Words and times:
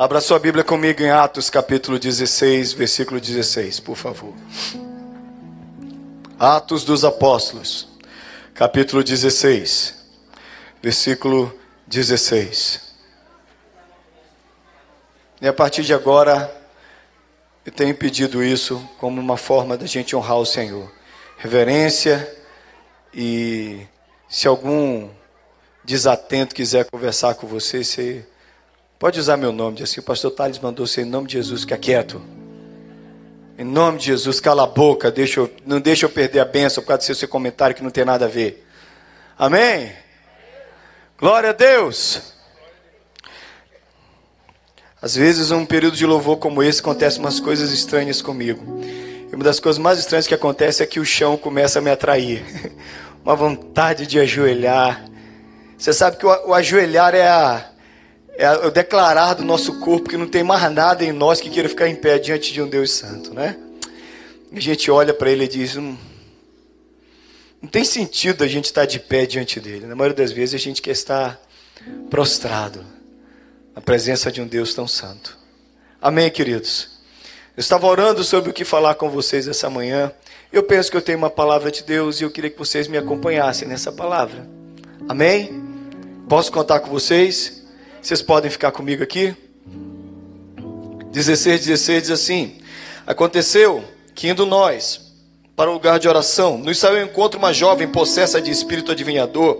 Abra 0.00 0.18
sua 0.22 0.38
Bíblia 0.38 0.64
comigo 0.64 1.02
em 1.02 1.10
Atos 1.10 1.50
capítulo 1.50 1.98
16, 1.98 2.72
versículo 2.72 3.20
16, 3.20 3.80
por 3.80 3.96
favor. 3.98 4.32
Atos 6.38 6.86
dos 6.86 7.04
Apóstolos, 7.04 7.86
capítulo 8.54 9.04
16, 9.04 9.94
versículo 10.82 11.54
16. 11.86 12.80
E 15.42 15.46
a 15.46 15.52
partir 15.52 15.82
de 15.82 15.92
agora, 15.92 16.50
eu 17.66 17.70
tenho 17.70 17.94
pedido 17.94 18.42
isso 18.42 18.82
como 18.96 19.20
uma 19.20 19.36
forma 19.36 19.76
da 19.76 19.84
gente 19.84 20.16
honrar 20.16 20.38
o 20.38 20.46
Senhor. 20.46 20.90
Reverência 21.36 22.26
e 23.12 23.86
se 24.30 24.48
algum 24.48 25.10
desatento 25.84 26.54
quiser 26.54 26.86
conversar 26.86 27.34
com 27.34 27.46
você, 27.46 27.84
você 27.84 28.26
Pode 29.00 29.18
usar 29.18 29.38
meu 29.38 29.50
nome, 29.50 29.78
diz 29.78 29.90
assim, 29.90 30.00
o 30.00 30.02
pastor 30.02 30.30
Thales 30.30 30.58
mandou 30.58 30.86
você 30.86 31.00
em 31.00 31.06
nome 31.06 31.26
de 31.26 31.32
Jesus, 31.32 31.62
fica 31.62 31.78
quieto. 31.78 32.20
Em 33.56 33.64
nome 33.64 33.96
de 33.96 34.04
Jesus, 34.04 34.40
cala 34.40 34.64
a 34.64 34.66
boca, 34.66 35.10
deixa 35.10 35.40
eu, 35.40 35.50
não 35.64 35.80
deixa 35.80 36.04
eu 36.04 36.10
perder 36.10 36.40
a 36.40 36.44
bênção 36.44 36.82
por 36.82 36.88
causa 36.88 37.10
do 37.10 37.14
seu 37.14 37.26
comentário 37.26 37.74
que 37.74 37.82
não 37.82 37.88
tem 37.88 38.04
nada 38.04 38.26
a 38.26 38.28
ver. 38.28 38.62
Amém? 39.38 39.90
Glória 41.18 41.48
a 41.48 41.52
Deus. 41.54 42.34
Às 45.00 45.14
vezes, 45.14 45.50
um 45.50 45.64
período 45.64 45.96
de 45.96 46.04
louvor 46.04 46.36
como 46.36 46.62
esse, 46.62 46.80
acontece 46.80 47.18
umas 47.18 47.40
coisas 47.40 47.72
estranhas 47.72 48.20
comigo. 48.20 48.82
E 48.84 49.34
uma 49.34 49.42
das 49.42 49.58
coisas 49.58 49.78
mais 49.78 49.98
estranhas 49.98 50.26
que 50.26 50.34
acontece 50.34 50.82
é 50.82 50.86
que 50.86 51.00
o 51.00 51.06
chão 51.06 51.38
começa 51.38 51.78
a 51.78 51.82
me 51.82 51.90
atrair. 51.90 52.44
Uma 53.24 53.34
vontade 53.34 54.06
de 54.06 54.20
ajoelhar. 54.20 55.06
Você 55.78 55.94
sabe 55.94 56.18
que 56.18 56.26
o 56.26 56.52
ajoelhar 56.52 57.14
é 57.14 57.26
a, 57.26 57.69
é 58.40 58.66
o 58.66 58.70
declarar 58.70 59.34
do 59.34 59.44
nosso 59.44 59.80
corpo 59.80 60.08
que 60.08 60.16
não 60.16 60.26
tem 60.26 60.42
mais 60.42 60.72
nada 60.72 61.04
em 61.04 61.12
nós 61.12 61.42
que 61.42 61.50
queira 61.50 61.68
ficar 61.68 61.88
em 61.88 61.94
pé 61.94 62.18
diante 62.18 62.54
de 62.54 62.62
um 62.62 62.66
Deus 62.66 62.90
Santo, 62.90 63.34
né? 63.34 63.54
A 64.50 64.58
gente 64.58 64.90
olha 64.90 65.12
para 65.12 65.30
ele 65.30 65.44
e 65.44 65.48
diz: 65.48 65.74
não, 65.74 65.98
não 67.60 67.68
tem 67.68 67.84
sentido 67.84 68.42
a 68.42 68.48
gente 68.48 68.64
estar 68.64 68.86
de 68.86 68.98
pé 68.98 69.26
diante 69.26 69.60
dele. 69.60 69.84
Na 69.84 69.94
maioria 69.94 70.16
das 70.16 70.32
vezes 70.32 70.54
a 70.54 70.58
gente 70.58 70.80
quer 70.80 70.92
estar 70.92 71.38
prostrado 72.08 72.82
na 73.74 73.82
presença 73.82 74.32
de 74.32 74.40
um 74.40 74.46
Deus 74.46 74.72
tão 74.72 74.88
santo. 74.88 75.36
Amém, 76.00 76.30
queridos? 76.30 76.98
Eu 77.54 77.60
estava 77.60 77.86
orando 77.86 78.24
sobre 78.24 78.48
o 78.48 78.54
que 78.54 78.64
falar 78.64 78.94
com 78.94 79.10
vocês 79.10 79.46
essa 79.48 79.68
manhã. 79.68 80.10
Eu 80.50 80.62
penso 80.62 80.90
que 80.90 80.96
eu 80.96 81.02
tenho 81.02 81.18
uma 81.18 81.28
palavra 81.28 81.70
de 81.70 81.84
Deus 81.84 82.20
e 82.20 82.24
eu 82.24 82.30
queria 82.30 82.48
que 82.48 82.58
vocês 82.58 82.88
me 82.88 82.96
acompanhassem 82.96 83.68
nessa 83.68 83.92
palavra. 83.92 84.48
Amém? 85.06 85.62
Posso 86.26 86.50
contar 86.50 86.80
com 86.80 86.88
vocês? 86.88 87.59
Vocês 88.02 88.22
podem 88.22 88.50
ficar 88.50 88.72
comigo 88.72 89.02
aqui? 89.02 89.36
16, 91.12 91.66
16 91.66 92.02
diz 92.02 92.10
assim: 92.10 92.56
Aconteceu 93.06 93.84
que 94.14 94.28
indo 94.28 94.46
nós 94.46 95.12
para 95.54 95.68
o 95.68 95.74
lugar 95.74 95.98
de 95.98 96.08
oração, 96.08 96.56
nos 96.56 96.78
saiu 96.78 96.96
ao 96.96 97.04
encontro 97.04 97.38
uma 97.38 97.52
jovem 97.52 97.86
possessa 97.86 98.40
de 98.40 98.50
espírito 98.50 98.92
adivinhador, 98.92 99.58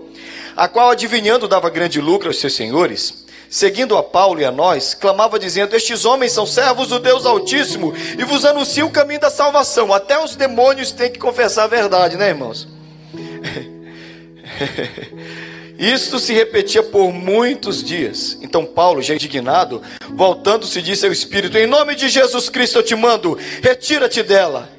a 0.57 0.67
qual 0.67 0.89
adivinhando 0.89 1.47
dava 1.47 1.69
grande 1.69 2.01
lucro 2.01 2.29
aos 2.29 2.39
seus 2.39 2.55
senhores. 2.55 3.25
Seguindo 3.47 3.95
a 3.95 4.01
Paulo 4.01 4.41
e 4.41 4.45
a 4.45 4.51
nós, 4.51 4.95
clamava 4.95 5.37
dizendo: 5.37 5.75
Estes 5.75 6.03
homens 6.03 6.31
são 6.31 6.47
servos 6.47 6.87
do 6.87 6.99
Deus 6.99 7.27
Altíssimo 7.27 7.93
e 8.17 8.23
vos 8.23 8.43
anunciam 8.43 8.87
o 8.87 8.91
caminho 8.91 9.19
da 9.19 9.29
salvação. 9.29 9.93
Até 9.93 10.21
os 10.23 10.35
demônios 10.35 10.91
têm 10.91 11.11
que 11.11 11.19
confessar 11.19 11.65
a 11.65 11.67
verdade, 11.67 12.17
né, 12.17 12.29
irmãos? 12.29 12.67
Isto 15.81 16.19
se 16.19 16.31
repetia 16.31 16.83
por 16.83 17.11
muitos 17.11 17.83
dias. 17.83 18.37
Então 18.39 18.63
Paulo, 18.67 19.01
já 19.01 19.15
indignado, 19.15 19.81
voltando-se, 20.11 20.79
disse 20.79 21.07
ao 21.07 21.11
Espírito: 21.11 21.57
Em 21.57 21.65
nome 21.65 21.95
de 21.95 22.07
Jesus 22.07 22.49
Cristo 22.49 22.77
eu 22.77 22.83
te 22.83 22.95
mando, 22.95 23.35
retira-te 23.63 24.21
dela. 24.21 24.69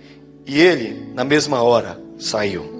E 0.46 0.60
ele, 0.60 1.08
na 1.12 1.24
mesma 1.24 1.60
hora, 1.60 2.00
saiu. 2.20 2.70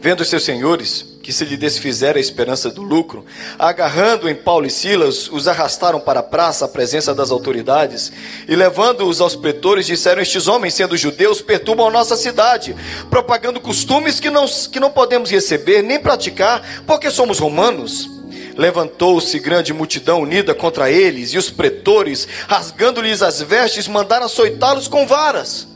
Vendo 0.00 0.24
seus 0.24 0.44
senhores 0.44 1.18
que 1.30 1.36
se 1.36 1.44
lhe 1.44 1.56
desfizera 1.56 2.18
a 2.18 2.20
esperança 2.20 2.72
do 2.72 2.82
lucro, 2.82 3.24
agarrando 3.56 4.28
em 4.28 4.34
Paulo 4.34 4.66
e 4.66 4.70
Silas, 4.70 5.28
os 5.30 5.46
arrastaram 5.46 6.00
para 6.00 6.18
a 6.18 6.24
praça 6.24 6.64
à 6.64 6.68
presença 6.68 7.14
das 7.14 7.30
autoridades, 7.30 8.12
e 8.48 8.56
levando-os 8.56 9.20
aos 9.20 9.36
pretores, 9.36 9.86
disseram: 9.86 10.20
Estes 10.20 10.48
homens, 10.48 10.74
sendo 10.74 10.96
judeus, 10.96 11.40
perturbam 11.40 11.86
a 11.86 11.90
nossa 11.92 12.16
cidade, 12.16 12.74
propagando 13.08 13.60
costumes 13.60 14.18
que 14.18 14.28
não, 14.28 14.44
que 14.72 14.80
não 14.80 14.90
podemos 14.90 15.30
receber 15.30 15.82
nem 15.82 16.00
praticar, 16.00 16.82
porque 16.84 17.12
somos 17.12 17.38
romanos. 17.38 18.10
Levantou-se 18.56 19.38
grande 19.38 19.72
multidão 19.72 20.22
unida 20.22 20.52
contra 20.52 20.90
eles, 20.90 21.32
e 21.32 21.38
os 21.38 21.48
pretores, 21.48 22.26
rasgando-lhes 22.48 23.22
as 23.22 23.40
vestes, 23.40 23.86
mandaram 23.86 24.26
açoitá-los 24.26 24.88
com 24.88 25.06
varas. 25.06 25.68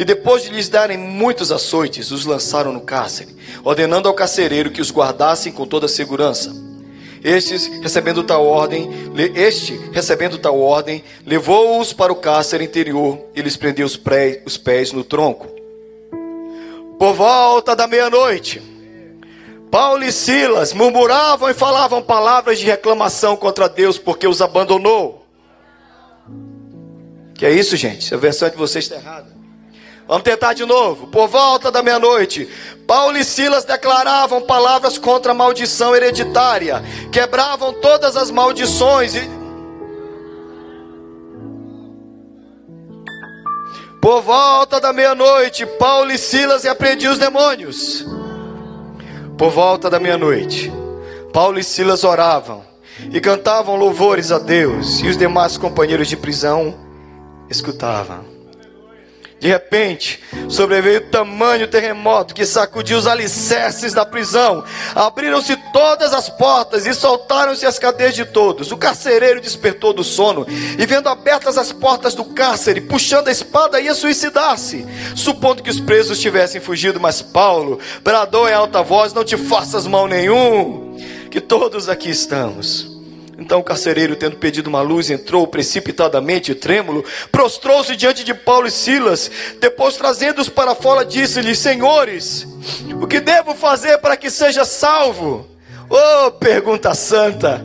E 0.00 0.04
depois 0.04 0.42
de 0.42 0.48
lhes 0.48 0.66
darem 0.66 0.96
muitos 0.96 1.52
açoites, 1.52 2.10
os 2.10 2.24
lançaram 2.24 2.72
no 2.72 2.80
cárcere, 2.80 3.36
ordenando 3.62 4.08
ao 4.08 4.14
carcereiro 4.14 4.70
que 4.70 4.80
os 4.80 4.90
guardassem 4.90 5.52
com 5.52 5.66
toda 5.66 5.86
segurança. 5.86 6.56
Estes, 7.22 7.66
recebendo 7.82 8.24
tal 8.24 8.46
ordem, 8.46 8.88
este, 9.34 9.76
recebendo 9.92 10.38
tal 10.38 10.58
ordem, 10.58 11.04
levou-os 11.26 11.92
para 11.92 12.10
o 12.10 12.16
cárcere 12.16 12.64
interior 12.64 13.20
e 13.36 13.42
lhes 13.42 13.58
prendeu 13.58 13.84
os, 13.84 13.94
pré, 13.94 14.42
os 14.46 14.56
pés 14.56 14.90
no 14.90 15.04
tronco. 15.04 15.46
Por 16.98 17.12
volta 17.12 17.76
da 17.76 17.86
meia-noite, 17.86 18.62
Paulo 19.70 20.02
e 20.02 20.10
Silas 20.10 20.72
murmuravam 20.72 21.50
e 21.50 21.52
falavam 21.52 22.00
palavras 22.00 22.58
de 22.58 22.64
reclamação 22.64 23.36
contra 23.36 23.68
Deus 23.68 23.98
porque 23.98 24.26
os 24.26 24.40
abandonou. 24.40 25.26
Que 27.34 27.44
é 27.44 27.52
isso, 27.52 27.76
gente? 27.76 28.14
A 28.14 28.16
versão 28.16 28.48
de 28.48 28.56
vocês 28.56 28.86
está 28.86 28.96
errada. 28.96 29.39
Vamos 30.10 30.24
tentar 30.24 30.54
de 30.54 30.66
novo. 30.66 31.06
Por 31.06 31.28
volta 31.28 31.70
da 31.70 31.84
meia-noite, 31.84 32.48
Paulo 32.84 33.16
e 33.16 33.24
Silas 33.24 33.64
declaravam 33.64 34.42
palavras 34.42 34.98
contra 34.98 35.30
a 35.30 35.34
maldição 35.36 35.94
hereditária, 35.94 36.82
quebravam 37.12 37.72
todas 37.74 38.16
as 38.16 38.28
maldições 38.28 39.14
e. 39.14 39.30
Por 44.02 44.20
volta 44.20 44.80
da 44.80 44.92
meia-noite, 44.92 45.64
Paulo 45.64 46.10
e 46.10 46.18
Silas 46.18 46.64
repreendiam 46.64 47.12
os 47.12 47.18
demônios. 47.20 48.04
Por 49.38 49.50
volta 49.50 49.88
da 49.88 50.00
meia-noite, 50.00 50.72
Paulo 51.32 51.56
e 51.56 51.62
Silas 51.62 52.02
oravam 52.02 52.64
e 53.12 53.20
cantavam 53.20 53.76
louvores 53.76 54.32
a 54.32 54.40
Deus, 54.40 54.98
e 55.02 55.06
os 55.06 55.16
demais 55.16 55.56
companheiros 55.56 56.08
de 56.08 56.16
prisão 56.16 56.74
escutavam. 57.48 58.29
De 59.40 59.48
repente, 59.48 60.20
sobreveio 60.50 61.00
tamanho 61.08 61.66
terremoto 61.66 62.34
que 62.34 62.44
sacudiu 62.44 62.98
os 62.98 63.06
alicerces 63.06 63.94
da 63.94 64.04
prisão. 64.04 64.62
Abriram-se 64.94 65.56
todas 65.72 66.12
as 66.12 66.28
portas 66.28 66.84
e 66.84 66.92
soltaram-se 66.92 67.64
as 67.64 67.78
cadeias 67.78 68.14
de 68.14 68.26
todos. 68.26 68.70
O 68.70 68.76
carcereiro 68.76 69.40
despertou 69.40 69.94
do 69.94 70.04
sono 70.04 70.46
e, 70.78 70.84
vendo 70.84 71.08
abertas 71.08 71.56
as 71.56 71.72
portas 71.72 72.14
do 72.14 72.22
cárcere, 72.26 72.82
puxando 72.82 73.28
a 73.28 73.32
espada, 73.32 73.80
ia 73.80 73.94
suicidar-se, 73.94 74.86
supondo 75.16 75.62
que 75.62 75.70
os 75.70 75.80
presos 75.80 76.20
tivessem 76.20 76.60
fugido. 76.60 77.00
Mas 77.00 77.22
Paulo 77.22 77.80
bradou 78.04 78.46
em 78.46 78.52
alta 78.52 78.82
voz: 78.82 79.14
Não 79.14 79.24
te 79.24 79.38
faças 79.38 79.86
mal 79.86 80.06
nenhum, 80.06 80.98
que 81.30 81.40
todos 81.40 81.88
aqui 81.88 82.10
estamos. 82.10 82.89
Então 83.40 83.60
o 83.60 83.64
carcereiro, 83.64 84.14
tendo 84.14 84.36
pedido 84.36 84.68
uma 84.68 84.82
luz, 84.82 85.08
entrou 85.08 85.46
precipitadamente, 85.46 86.54
trêmulo, 86.54 87.02
prostrou-se 87.32 87.96
diante 87.96 88.22
de 88.22 88.34
Paulo 88.34 88.66
e 88.66 88.70
Silas. 88.70 89.30
Depois, 89.58 89.96
trazendo-os 89.96 90.50
para 90.50 90.74
fora, 90.74 91.06
disse-lhes: 91.06 91.58
Senhores, 91.58 92.46
o 93.00 93.06
que 93.06 93.18
devo 93.18 93.54
fazer 93.54 93.96
para 93.98 94.14
que 94.14 94.30
seja 94.30 94.66
salvo? 94.66 95.48
Oh, 95.88 96.30
pergunta 96.32 96.94
santa. 96.94 97.64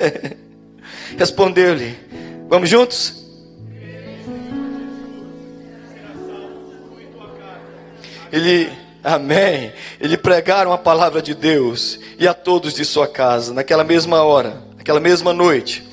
Respondeu-lhe: 1.16 1.98
Vamos 2.46 2.68
juntos? 2.68 3.14
Ele 8.30 8.70
Amém. 9.02 9.72
Ele 10.00 10.16
pregaram 10.16 10.72
a 10.72 10.78
palavra 10.78 11.22
de 11.22 11.34
Deus 11.34 11.98
e 12.18 12.28
a 12.28 12.34
todos 12.34 12.74
de 12.74 12.84
sua 12.84 13.08
casa, 13.08 13.54
naquela 13.54 13.84
mesma 13.84 14.22
hora, 14.22 14.62
naquela 14.76 15.00
mesma 15.00 15.32
noite. 15.32 15.86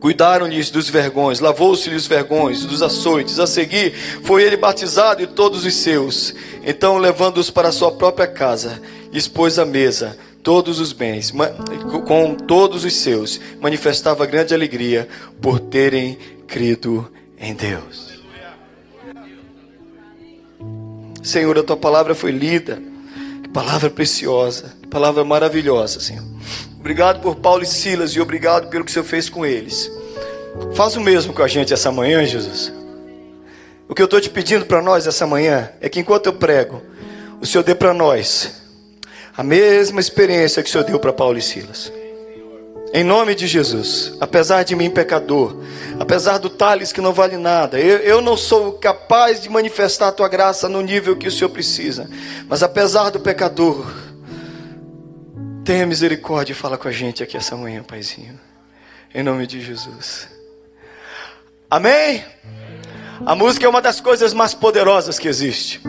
Cuidaram-lhes 0.00 0.70
dos 0.70 0.88
vergões, 0.88 1.40
lavou-se-lhes 1.40 2.02
os 2.02 2.08
vergões, 2.08 2.64
dos 2.64 2.82
açoites. 2.82 3.38
A 3.38 3.46
seguir, 3.46 3.92
foi 4.22 4.44
ele 4.44 4.56
batizado 4.56 5.22
e 5.22 5.26
todos 5.26 5.64
os 5.64 5.74
seus. 5.74 6.34
Então, 6.64 6.98
levando-os 6.98 7.50
para 7.50 7.72
sua 7.72 7.90
própria 7.90 8.26
casa, 8.26 8.80
lhes 9.12 9.26
pôs 9.26 9.58
à 9.58 9.64
mesa 9.64 10.16
todos 10.42 10.78
os 10.78 10.92
bens, 10.92 11.32
com 12.06 12.34
todos 12.34 12.84
os 12.84 12.94
seus. 12.94 13.40
Manifestava 13.60 14.24
grande 14.24 14.54
alegria 14.54 15.08
por 15.42 15.58
terem 15.58 16.16
crido 16.46 17.10
em 17.38 17.52
Deus. 17.52 18.07
Senhor, 21.28 21.58
a 21.58 21.62
tua 21.62 21.76
palavra 21.76 22.14
foi 22.14 22.30
lida. 22.30 22.80
Que 23.42 23.48
palavra 23.50 23.90
preciosa, 23.90 24.72
palavra 24.90 25.24
maravilhosa, 25.24 26.00
Senhor. 26.00 26.24
Obrigado 26.80 27.20
por 27.20 27.36
Paulo 27.36 27.62
e 27.62 27.66
Silas 27.66 28.12
e 28.12 28.20
obrigado 28.20 28.68
pelo 28.68 28.82
que 28.82 28.90
o 28.90 28.92
Senhor 28.94 29.04
fez 29.04 29.28
com 29.28 29.44
eles. 29.44 29.90
Faz 30.74 30.96
o 30.96 31.00
mesmo 31.00 31.34
com 31.34 31.42
a 31.42 31.48
gente 31.48 31.74
essa 31.74 31.92
manhã, 31.92 32.24
Jesus. 32.24 32.72
O 33.86 33.94
que 33.94 34.00
eu 34.00 34.06
estou 34.06 34.20
te 34.20 34.30
pedindo 34.30 34.64
para 34.64 34.80
nós 34.80 35.06
essa 35.06 35.26
manhã 35.26 35.70
é 35.80 35.88
que 35.88 36.00
enquanto 36.00 36.26
eu 36.26 36.32
prego, 36.32 36.82
o 37.40 37.46
Senhor 37.46 37.62
dê 37.62 37.74
para 37.74 37.92
nós 37.92 38.50
a 39.36 39.42
mesma 39.42 40.00
experiência 40.00 40.62
que 40.62 40.68
o 40.68 40.72
Senhor 40.72 40.84
deu 40.84 40.98
para 40.98 41.12
Paulo 41.12 41.36
e 41.36 41.42
Silas. 41.42 41.92
Em 42.92 43.04
nome 43.04 43.34
de 43.34 43.46
Jesus, 43.46 44.14
apesar 44.18 44.62
de 44.62 44.74
mim 44.74 44.88
pecador, 44.88 45.56
apesar 46.00 46.38
do 46.38 46.48
Tales 46.48 46.90
que 46.90 47.00
não 47.00 47.12
vale 47.12 47.36
nada, 47.36 47.78
eu, 47.78 47.98
eu 47.98 48.20
não 48.22 48.36
sou 48.36 48.72
capaz 48.72 49.40
de 49.40 49.48
manifestar 49.48 50.08
a 50.08 50.12
tua 50.12 50.28
graça 50.28 50.68
no 50.68 50.80
nível 50.80 51.16
que 51.16 51.28
o 51.28 51.30
Senhor 51.30 51.50
precisa, 51.50 52.08
mas 52.48 52.62
apesar 52.62 53.10
do 53.10 53.20
pecador, 53.20 53.86
tenha 55.64 55.84
misericórdia 55.84 56.52
e 56.52 56.56
fala 56.56 56.78
com 56.78 56.88
a 56.88 56.92
gente 56.92 57.22
aqui 57.22 57.36
essa 57.36 57.54
manhã, 57.54 57.82
Paizinho. 57.82 58.40
Em 59.14 59.22
nome 59.22 59.46
de 59.46 59.60
Jesus. 59.60 60.28
Amém? 61.70 62.24
A 63.26 63.34
música 63.34 63.66
é 63.66 63.68
uma 63.68 63.82
das 63.82 64.00
coisas 64.00 64.32
mais 64.32 64.54
poderosas 64.54 65.18
que 65.18 65.28
existe. 65.28 65.82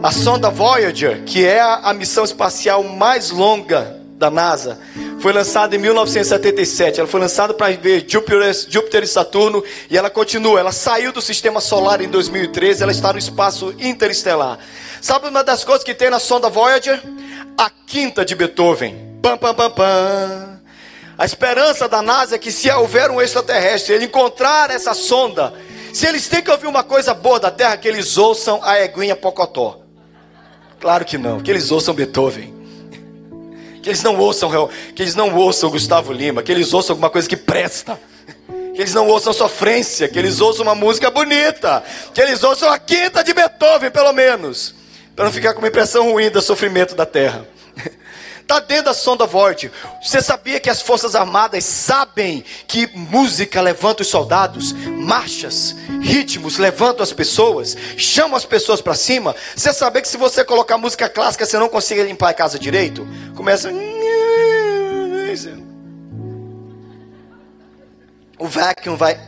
A 0.00 0.12
sonda 0.12 0.50
Voyager, 0.50 1.24
que 1.24 1.44
é 1.44 1.60
a 1.60 1.92
missão 1.92 2.22
espacial 2.22 2.84
mais 2.84 3.30
longa 3.30 4.00
da 4.16 4.30
NASA, 4.30 4.78
foi 5.24 5.32
lançada 5.32 5.74
em 5.74 5.78
1977. 5.78 7.00
Ela 7.00 7.08
foi 7.08 7.18
lançada 7.18 7.54
para 7.54 7.74
ver 7.74 8.04
Júpiter, 8.06 8.42
Júpiter 8.68 9.04
e 9.04 9.06
Saturno 9.06 9.64
e 9.88 9.96
ela 9.96 10.10
continua. 10.10 10.60
Ela 10.60 10.70
saiu 10.70 11.12
do 11.12 11.22
sistema 11.22 11.62
solar 11.62 12.02
em 12.02 12.10
2013. 12.10 12.82
Ela 12.82 12.92
está 12.92 13.10
no 13.10 13.18
espaço 13.18 13.74
interestelar. 13.78 14.58
Sabe 15.00 15.26
uma 15.28 15.42
das 15.42 15.64
coisas 15.64 15.82
que 15.82 15.94
tem 15.94 16.10
na 16.10 16.18
sonda 16.18 16.50
Voyager? 16.50 17.02
a 17.56 17.70
quinta 17.70 18.22
de 18.22 18.34
Beethoven. 18.34 19.18
Pam, 19.22 19.38
pam, 19.38 19.54
pam, 19.54 19.70
pam. 19.70 20.60
A 21.16 21.24
esperança 21.24 21.88
da 21.88 22.02
NASA 22.02 22.34
é 22.34 22.38
que 22.38 22.52
se 22.52 22.70
houver 22.70 23.10
um 23.10 23.18
extraterrestre, 23.18 23.94
ele 23.94 24.04
encontrar 24.04 24.70
essa 24.70 24.92
sonda, 24.92 25.54
se 25.90 26.06
eles 26.06 26.28
têm 26.28 26.42
que 26.42 26.50
ouvir 26.50 26.66
uma 26.66 26.84
coisa 26.84 27.14
boa 27.14 27.40
da 27.40 27.50
Terra, 27.50 27.78
que 27.78 27.88
eles 27.88 28.18
ouçam 28.18 28.60
a 28.62 28.78
Eguinha 28.78 29.16
Pocotó. 29.16 29.80
Claro 30.78 31.02
que 31.06 31.16
não, 31.16 31.40
que 31.40 31.50
eles 31.50 31.70
ouçam 31.70 31.94
Beethoven. 31.94 32.53
Que 33.84 33.90
eles 33.90 34.02
não 34.02 34.18
ouçam, 34.18 34.50
que 34.94 35.02
eles 35.02 35.14
não 35.14 35.34
ouçam 35.36 35.68
Gustavo 35.68 36.10
Lima, 36.10 36.42
que 36.42 36.50
eles 36.50 36.72
ouçam 36.72 36.94
alguma 36.94 37.10
coisa 37.10 37.28
que 37.28 37.36
presta. 37.36 38.00
Que 38.74 38.80
eles 38.80 38.94
não 38.94 39.06
ouçam 39.06 39.30
sofrência, 39.30 40.08
que 40.08 40.18
eles 40.18 40.40
ouçam 40.40 40.62
uma 40.62 40.74
música 40.74 41.10
bonita, 41.10 41.84
que 42.14 42.20
eles 42.20 42.42
ouçam 42.42 42.72
a 42.72 42.78
quinta 42.78 43.22
de 43.22 43.34
Beethoven, 43.34 43.90
pelo 43.90 44.10
menos. 44.14 44.74
Para 45.14 45.26
não 45.26 45.32
ficar 45.32 45.52
com 45.52 45.58
uma 45.58 45.68
impressão 45.68 46.10
ruim 46.10 46.30
do 46.30 46.40
sofrimento 46.40 46.94
da 46.94 47.04
terra. 47.04 47.46
Está 48.44 48.60
dentro 48.60 48.84
da 48.84 48.94
sonda 48.94 49.24
Void. 49.24 49.72
Você 50.02 50.20
sabia 50.20 50.60
que 50.60 50.68
as 50.68 50.82
Forças 50.82 51.14
Armadas 51.14 51.64
sabem 51.64 52.44
que 52.68 52.86
música 52.94 53.58
levanta 53.62 54.02
os 54.02 54.08
soldados, 54.08 54.72
marchas, 54.72 55.74
ritmos 56.02 56.58
levantam 56.58 57.02
as 57.02 57.10
pessoas, 57.10 57.74
chamam 57.96 58.36
as 58.36 58.44
pessoas 58.44 58.82
para 58.82 58.94
cima? 58.94 59.34
Você 59.56 59.72
sabia 59.72 60.02
que 60.02 60.08
se 60.08 60.18
você 60.18 60.44
colocar 60.44 60.76
música 60.76 61.08
clássica, 61.08 61.46
você 61.46 61.58
não 61.58 61.70
consegue 61.70 62.02
limpar 62.02 62.28
a 62.28 62.34
casa 62.34 62.58
direito? 62.58 63.08
Começa. 63.34 63.70
O 68.38 68.46
vacuum 68.46 68.94
vai. 68.94 69.18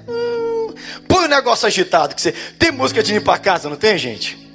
Põe 1.09 1.25
o 1.25 1.29
negócio 1.29 1.67
agitado. 1.67 2.15
Que 2.15 2.21
você... 2.21 2.33
Tem 2.33 2.71
música 2.71 3.03
de 3.03 3.15
limpar 3.15 3.37
a 3.37 3.39
casa, 3.39 3.71
não 3.71 3.77
tem, 3.77 3.97
gente? 3.97 4.46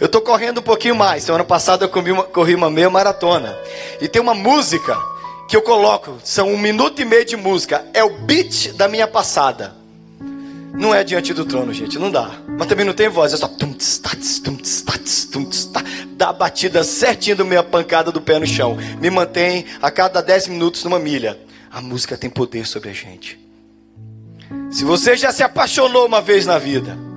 Eu 0.00 0.06
estou 0.06 0.20
correndo 0.20 0.58
um 0.58 0.62
pouquinho 0.62 0.94
mais. 0.94 1.24
Semana 1.24 1.44
passada 1.44 1.84
eu 1.84 2.12
uma, 2.12 2.24
corri 2.24 2.54
uma 2.54 2.70
meia 2.70 2.88
maratona. 2.88 3.58
E 4.00 4.06
tem 4.06 4.22
uma 4.22 4.34
música 4.34 4.96
que 5.48 5.56
eu 5.56 5.62
coloco. 5.62 6.18
São 6.22 6.52
um 6.52 6.58
minuto 6.58 7.02
e 7.02 7.04
meio 7.04 7.24
de 7.24 7.36
música. 7.36 7.84
É 7.92 8.04
o 8.04 8.10
beat 8.10 8.72
da 8.74 8.86
minha 8.86 9.08
passada. 9.08 9.74
Não 10.72 10.94
é 10.94 11.02
diante 11.02 11.34
do 11.34 11.44
trono, 11.44 11.72
gente. 11.72 11.98
Não 11.98 12.10
dá. 12.10 12.30
Mas 12.46 12.68
também 12.68 12.84
não 12.84 12.92
tem 12.92 13.08
voz. 13.08 13.32
É 13.32 13.36
só. 13.36 13.50
Dá 16.12 16.28
a 16.28 16.32
batida 16.32 16.84
certinho 16.84 17.36
do 17.36 17.44
meia 17.44 17.64
pancada 17.64 18.12
do 18.12 18.20
pé 18.20 18.38
no 18.38 18.46
chão. 18.46 18.78
Me 19.00 19.10
mantém 19.10 19.64
a 19.82 19.90
cada 19.90 20.20
10 20.20 20.48
minutos 20.48 20.84
numa 20.84 21.00
milha. 21.00 21.36
A 21.72 21.80
música 21.80 22.16
tem 22.16 22.30
poder 22.30 22.66
sobre 22.66 22.90
a 22.90 22.92
gente. 22.92 23.38
Se 24.70 24.84
você 24.84 25.16
já 25.16 25.32
se 25.32 25.42
apaixonou 25.42 26.06
uma 26.06 26.20
vez 26.22 26.46
na 26.46 26.58
vida 26.58 27.07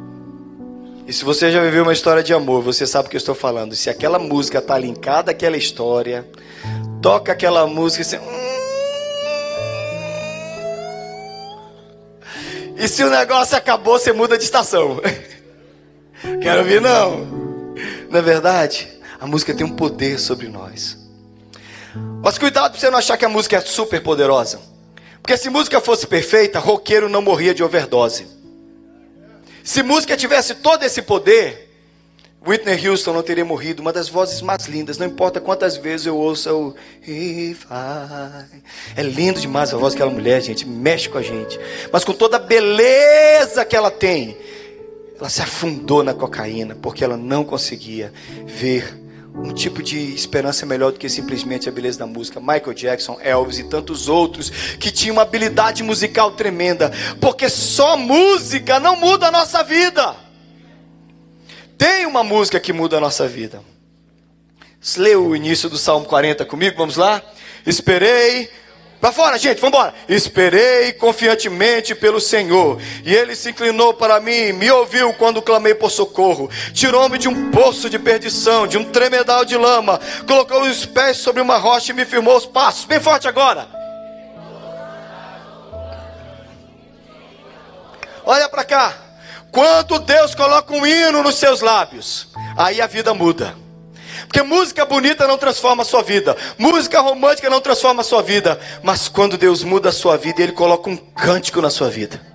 e 1.07 1.13
se 1.13 1.25
você 1.25 1.51
já 1.51 1.62
viveu 1.62 1.83
uma 1.83 1.94
história 1.94 2.21
de 2.21 2.33
amor, 2.33 2.62
você 2.62 2.86
sabe 2.86 3.07
o 3.07 3.09
que 3.09 3.15
eu 3.15 3.19
estou 3.19 3.36
falando. 3.36 3.75
Se 3.75 3.89
aquela 3.89 4.19
música 4.19 4.59
está 4.59 4.77
linkada 4.77 5.31
àquela 5.31 5.57
história, 5.57 6.27
toca 7.01 7.31
aquela 7.31 7.65
música 7.65 8.01
e 8.01 8.06
você. 8.06 8.19
E 12.77 12.88
se 12.88 13.03
o 13.03 13.09
negócio 13.09 13.57
acabou, 13.57 14.00
você 14.00 14.12
muda 14.12 14.38
de 14.38 14.44
estação. 14.44 15.01
Quero 16.42 16.59
ouvir, 16.62 16.81
não. 16.81 17.25
Não 18.09 18.19
é 18.19 18.21
verdade? 18.21 18.88
A 19.19 19.27
música 19.27 19.54
tem 19.54 19.65
um 19.65 19.75
poder 19.75 20.19
sobre 20.19 20.47
nós. 20.47 20.97
Mas 22.24 22.38
cuidado 22.38 22.71
para 22.71 22.80
você 22.80 22.89
não 22.89 23.00
achar 23.00 23.18
que 23.18 23.25
a 23.25 23.30
música 23.30 23.57
é 23.57 23.62
super 23.62 24.01
poderosa. 24.01 24.59
Porque 25.21 25.38
se 25.38 25.50
música 25.50 25.80
fosse 25.80 26.07
perfeita, 26.07 26.59
roqueiro 26.59 27.09
não 27.09 27.21
morria 27.21 27.54
de 27.54 27.63
overdose. 27.63 28.40
Se 29.63 29.83
música 29.83 30.17
tivesse 30.17 30.55
todo 30.55 30.83
esse 30.83 31.01
poder, 31.01 31.69
Whitney 32.45 32.87
Houston 32.87 33.13
não 33.13 33.21
teria 33.21 33.45
morrido. 33.45 33.81
Uma 33.81 33.93
das 33.93 34.09
vozes 34.09 34.41
mais 34.41 34.65
lindas, 34.65 34.97
não 34.97 35.05
importa 35.05 35.39
quantas 35.39 35.77
vezes 35.77 36.07
eu 36.07 36.17
ouço 36.17 36.49
o 36.49 36.75
If 37.07 37.65
I. 37.65 38.61
É 38.95 39.03
lindo 39.03 39.39
demais 39.39 39.73
a 39.73 39.77
voz 39.77 39.93
daquela 39.93 40.11
mulher, 40.11 40.41
gente, 40.41 40.67
mexe 40.67 41.07
com 41.07 41.19
a 41.19 41.21
gente. 41.21 41.59
Mas 41.91 42.03
com 42.03 42.13
toda 42.13 42.37
a 42.37 42.39
beleza 42.39 43.63
que 43.63 43.75
ela 43.75 43.91
tem, 43.91 44.35
ela 45.19 45.29
se 45.29 45.41
afundou 45.41 46.03
na 46.03 46.15
cocaína 46.15 46.75
porque 46.81 47.03
ela 47.03 47.15
não 47.15 47.43
conseguia 47.43 48.11
ver 48.47 49.00
um 49.33 49.54
tipo 49.54 49.81
de 49.81 50.13
esperança 50.13 50.66
melhor 50.66 50.92
do 50.92 51.00
que 51.00 51.10
simplesmente 51.10 51.69
a 51.69 51.72
beleza 51.72 52.00
da 52.00 52.07
música. 52.07 52.39
Michael 52.39 52.74
Jackson, 52.74 53.18
Elvis 53.22 53.60
e 53.60 53.63
tantos 53.63 54.07
outros 54.07 54.50
que 54.50 54.92
tinham 54.92 55.13
uma 55.13 55.22
habilidade 55.22 55.83
musical 55.83 56.31
tremenda, 56.31 56.92
porque 57.19 57.50
só 57.50 57.95
música 57.95 58.80
não 58.80 58.95
muda 58.95 59.28
a 59.28 59.31
nossa 59.31 59.63
vida. 59.63 60.16
Tem 61.78 62.06
uma 62.06 62.24
música 62.24 62.60
que 62.60 62.74
muda 62.74 62.98
a 62.98 63.01
nossa 63.01 63.28
vida. 63.28 63.63
Lê 64.98 65.16
o 65.16 65.36
início 65.36 65.69
do 65.69 65.78
Salmo 65.78 66.06
40 66.06 66.45
comigo, 66.45 66.78
vamos 66.78 66.95
lá? 66.98 67.22
Esperei 67.66 68.50
Para 69.01 69.12
fora, 69.12 69.38
gente, 69.39 69.59
vamos 69.59 69.75
embora. 69.75 69.95
Esperei 70.07 70.94
confiantemente 70.94 71.95
pelo 71.95 72.21
Senhor, 72.21 72.80
e 73.04 73.11
ele 73.11 73.35
se 73.35 73.49
inclinou 73.49 73.95
para 73.95 74.19
mim, 74.19 74.52
me 74.54 74.69
ouviu 74.69 75.11
quando 75.14 75.42
clamei 75.42 75.73
por 75.73 75.90
socorro. 75.90 76.47
Tirou-me 76.71 77.18
de 77.18 77.28
um 77.28 77.49
poço 77.49 77.90
de 77.90 77.97
perdição, 77.97 78.68
de 78.68 78.78
um 78.78 78.83
tremedal 78.83 79.44
de 79.44 79.57
lama, 79.57 79.99
colocou 80.28 80.61
os 80.61 80.85
pés 80.85 81.18
sobre 81.18 81.42
uma 81.42 81.57
rocha 81.57 81.92
e 81.92 81.95
me 81.95 82.06
firmou 82.06 82.37
os 82.37 82.45
passos. 82.45 82.85
Bem 82.85 82.99
forte 82.99 83.28
agora. 83.28 83.68
Olha 88.23 88.47
para 88.47 88.64
cá. 88.64 88.94
Quando 89.52 89.97
Deus 89.97 90.35
coloca 90.35 90.71
um 90.71 90.85
hino 90.85 91.23
nos 91.23 91.35
seus 91.35 91.59
lábios, 91.61 92.28
aí 92.56 92.80
a 92.80 92.85
vida 92.85 93.16
muda. 93.16 93.56
Porque 94.28 94.42
música 94.42 94.85
bonita 94.85 95.28
não 95.28 95.37
transforma 95.37 95.83
a 95.83 95.85
sua 95.85 96.01
vida, 96.01 96.35
música 96.57 96.99
romântica 97.01 97.49
não 97.49 97.61
transforma 97.61 98.01
a 98.01 98.04
sua 98.06 98.21
vida, 98.21 98.59
mas 98.83 99.07
quando 99.07 99.37
Deus 99.37 99.63
muda 99.63 99.90
a 99.90 99.92
sua 99.92 100.18
vida, 100.18 100.42
Ele 100.42 100.51
coloca 100.51 100.90
um 100.90 100.97
cântico 100.97 101.61
na 101.61 101.69
sua 101.69 101.90
vida. 101.90 102.31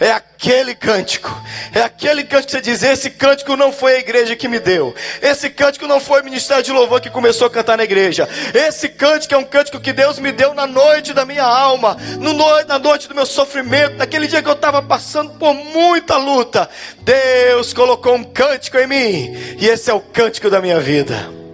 É 0.00 0.10
aquele 0.10 0.74
cântico, 0.74 1.30
é 1.72 1.82
aquele 1.82 2.24
cântico 2.24 2.46
que 2.46 2.52
você 2.52 2.60
diz: 2.60 2.82
esse 2.82 3.10
cântico 3.10 3.56
não 3.56 3.72
foi 3.72 3.96
a 3.96 3.98
igreja 3.98 4.36
que 4.36 4.48
me 4.48 4.58
deu, 4.58 4.94
esse 5.22 5.48
cântico 5.50 5.86
não 5.86 6.00
foi 6.00 6.20
o 6.20 6.24
ministério 6.24 6.62
de 6.62 6.72
louvor 6.72 7.00
que 7.00 7.10
começou 7.10 7.46
a 7.46 7.50
cantar 7.50 7.76
na 7.76 7.84
igreja, 7.84 8.28
esse 8.52 8.88
cântico 8.88 9.34
é 9.34 9.38
um 9.38 9.44
cântico 9.44 9.80
que 9.80 9.92
Deus 9.92 10.18
me 10.18 10.32
deu 10.32 10.54
na 10.54 10.66
noite 10.66 11.12
da 11.12 11.24
minha 11.24 11.44
alma, 11.44 11.96
no 12.18 12.32
noite, 12.32 12.68
na 12.68 12.78
noite 12.78 13.08
do 13.08 13.14
meu 13.14 13.26
sofrimento, 13.26 13.96
naquele 13.96 14.26
dia 14.26 14.42
que 14.42 14.48
eu 14.48 14.54
estava 14.54 14.82
passando 14.82 15.32
por 15.38 15.54
muita 15.54 16.16
luta. 16.16 16.68
Deus 17.00 17.72
colocou 17.72 18.14
um 18.14 18.24
cântico 18.24 18.78
em 18.78 18.86
mim, 18.86 19.56
e 19.58 19.66
esse 19.66 19.90
é 19.90 19.94
o 19.94 20.00
cântico 20.00 20.50
da 20.50 20.60
minha 20.60 20.80
vida. 20.80 21.44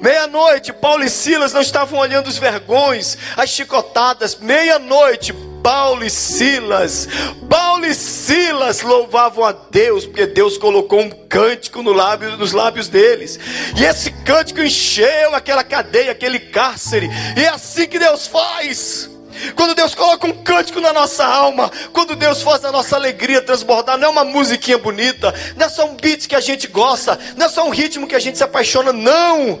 Meia-noite, 0.00 0.72
Paulo 0.72 1.02
e 1.02 1.10
Silas 1.10 1.52
não 1.52 1.60
estavam 1.60 1.98
olhando 1.98 2.28
os 2.28 2.38
vergões, 2.38 3.18
as 3.36 3.50
chicotadas. 3.50 4.36
Meia-noite, 4.36 5.34
Paulo 5.62 6.04
e 6.04 6.10
Silas, 6.10 7.08
Paulo 7.48 7.86
e 7.86 7.94
Silas 7.94 8.82
louvavam 8.82 9.44
a 9.44 9.52
Deus, 9.52 10.06
porque 10.06 10.26
Deus 10.26 10.56
colocou 10.56 11.00
um 11.00 11.10
cântico 11.10 11.82
no 11.82 11.92
lábio, 11.92 12.36
nos 12.36 12.52
lábios 12.52 12.88
deles, 12.88 13.38
e 13.76 13.84
esse 13.84 14.10
cântico 14.10 14.60
encheu 14.60 15.34
aquela 15.34 15.64
cadeia, 15.64 16.12
aquele 16.12 16.38
cárcere, 16.38 17.08
e 17.36 17.44
é 17.44 17.48
assim 17.48 17.86
que 17.86 17.98
Deus 17.98 18.26
faz. 18.26 19.10
Quando 19.54 19.74
Deus 19.74 19.94
coloca 19.94 20.26
um 20.26 20.42
cântico 20.42 20.80
na 20.80 20.92
nossa 20.92 21.24
alma, 21.24 21.70
quando 21.92 22.16
Deus 22.16 22.42
faz 22.42 22.64
a 22.64 22.72
nossa 22.72 22.96
alegria 22.96 23.40
transbordar, 23.40 23.96
não 23.96 24.08
é 24.08 24.10
uma 24.10 24.24
musiquinha 24.24 24.78
bonita, 24.78 25.32
não 25.56 25.66
é 25.66 25.68
só 25.68 25.86
um 25.86 25.94
beat 25.94 26.26
que 26.26 26.34
a 26.34 26.40
gente 26.40 26.66
gosta, 26.66 27.18
não 27.36 27.46
é 27.46 27.48
só 27.48 27.64
um 27.64 27.70
ritmo 27.70 28.08
que 28.08 28.16
a 28.16 28.18
gente 28.18 28.36
se 28.36 28.44
apaixona, 28.44 28.92
não, 28.92 29.60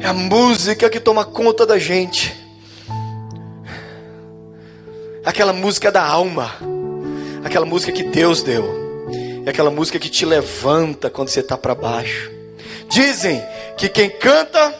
é 0.00 0.06
a 0.06 0.14
música 0.14 0.88
que 0.88 1.00
toma 1.00 1.24
conta 1.24 1.66
da 1.66 1.78
gente 1.78 2.45
aquela 5.26 5.52
música 5.52 5.90
da 5.90 6.02
alma, 6.02 6.54
aquela 7.44 7.66
música 7.66 7.90
que 7.90 8.04
Deus 8.04 8.44
deu, 8.44 8.64
é 9.44 9.50
aquela 9.50 9.70
música 9.70 9.98
que 9.98 10.08
te 10.08 10.24
levanta 10.24 11.10
quando 11.10 11.28
você 11.28 11.40
está 11.40 11.58
para 11.58 11.74
baixo. 11.74 12.30
Dizem 12.88 13.44
que 13.76 13.88
quem 13.88 14.08
canta, 14.08 14.72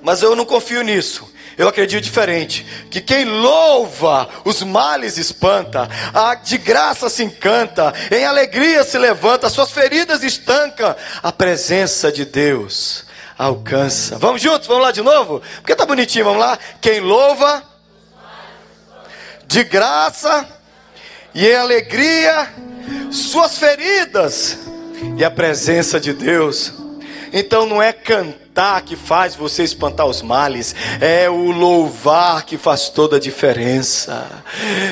mas 0.00 0.22
eu 0.22 0.36
não 0.36 0.44
confio 0.44 0.82
nisso. 0.82 1.30
Eu 1.58 1.68
acredito 1.68 2.02
diferente, 2.02 2.64
que 2.90 3.00
quem 3.00 3.26
louva 3.26 4.26
os 4.42 4.62
males 4.62 5.18
espanta, 5.18 5.86
a 6.14 6.34
de 6.34 6.56
graça 6.56 7.10
se 7.10 7.22
encanta, 7.22 7.92
em 8.10 8.24
alegria 8.24 8.82
se 8.84 8.96
levanta, 8.96 9.50
suas 9.50 9.70
feridas 9.70 10.22
estanca, 10.22 10.96
a 11.22 11.30
presença 11.30 12.10
de 12.10 12.24
Deus 12.24 13.04
alcança. 13.36 14.16
Vamos 14.16 14.40
juntos, 14.40 14.66
vamos 14.66 14.82
lá 14.82 14.92
de 14.92 15.02
novo? 15.02 15.42
Porque 15.56 15.74
tá 15.74 15.84
bonitinho, 15.84 16.24
vamos 16.24 16.40
lá? 16.40 16.58
Quem 16.80 17.00
louva 17.00 17.71
de 19.52 19.64
graça 19.64 20.48
e 21.34 21.52
alegria 21.52 22.48
suas 23.10 23.58
feridas 23.58 24.60
e 25.18 25.22
a 25.22 25.30
presença 25.30 26.00
de 26.00 26.14
Deus. 26.14 26.72
Então 27.30 27.66
não 27.66 27.82
é 27.82 27.92
cantar 27.92 28.41
que 28.84 28.96
faz 28.96 29.34
você 29.34 29.62
espantar 29.62 30.06
os 30.06 30.20
males, 30.20 30.74
é 31.00 31.28
o 31.30 31.50
louvar 31.50 32.44
que 32.44 32.58
faz 32.58 32.90
toda 32.90 33.16
a 33.16 33.20
diferença. 33.20 34.28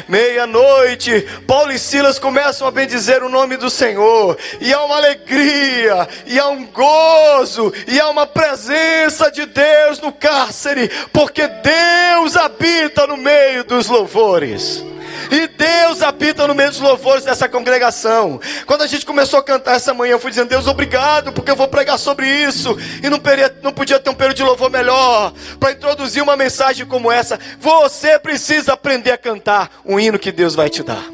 Meia-noite, 0.08 1.26
Paulo 1.46 1.70
e 1.70 1.78
Silas 1.78 2.18
começam 2.18 2.66
a 2.66 2.70
bendizer 2.70 3.22
o 3.22 3.28
nome 3.28 3.58
do 3.58 3.68
Senhor, 3.68 4.38
e 4.60 4.72
há 4.72 4.82
uma 4.82 4.96
alegria, 4.96 6.08
e 6.26 6.38
há 6.38 6.48
um 6.48 6.64
gozo, 6.66 7.72
e 7.86 8.00
há 8.00 8.08
uma 8.08 8.26
presença 8.26 9.30
de 9.30 9.44
Deus 9.44 10.00
no 10.00 10.10
cárcere, 10.10 10.90
porque 11.12 11.46
Deus 11.46 12.36
habita 12.36 13.06
no 13.06 13.18
meio 13.18 13.62
dos 13.64 13.88
louvores. 13.88 14.82
E 15.30 15.46
Deus 15.46 16.02
habita 16.02 16.46
no 16.46 16.54
meio 16.54 16.70
dos 16.70 16.80
louvores 16.80 17.25
dessa 17.25 17.49
congregação. 17.49 18.40
Quando 18.66 18.82
a 18.82 18.87
gente 18.87 19.06
começou 19.06 19.38
a 19.38 19.42
cantar 19.42 19.76
essa 19.76 19.94
manhã, 19.94 20.12
eu 20.12 20.18
fui 20.18 20.30
dizendo: 20.30 20.49
Deus, 20.49 20.66
obrigado, 20.66 21.32
porque 21.32 21.50
eu 21.50 21.56
vou 21.56 21.68
pregar 21.68 21.99
sobre 21.99 22.28
isso. 22.28 22.76
E 23.02 23.08
não, 23.08 23.20
não 23.62 23.72
podia 23.72 24.00
ter 24.00 24.10
um 24.10 24.14
período 24.14 24.37
de 24.37 24.42
louvor 24.42 24.70
melhor 24.70 25.32
para 25.60 25.72
introduzir 25.72 26.22
uma 26.22 26.37
mensagem 26.37 26.84
como 26.84 27.12
essa. 27.12 27.38
Você 27.60 28.18
precisa 28.18 28.72
aprender 28.72 29.12
a 29.12 29.18
cantar 29.18 29.70
um 29.84 30.00
hino 30.00 30.18
que 30.18 30.32
Deus 30.32 30.54
vai 30.54 30.68
te 30.68 30.82
dar. 30.82 31.04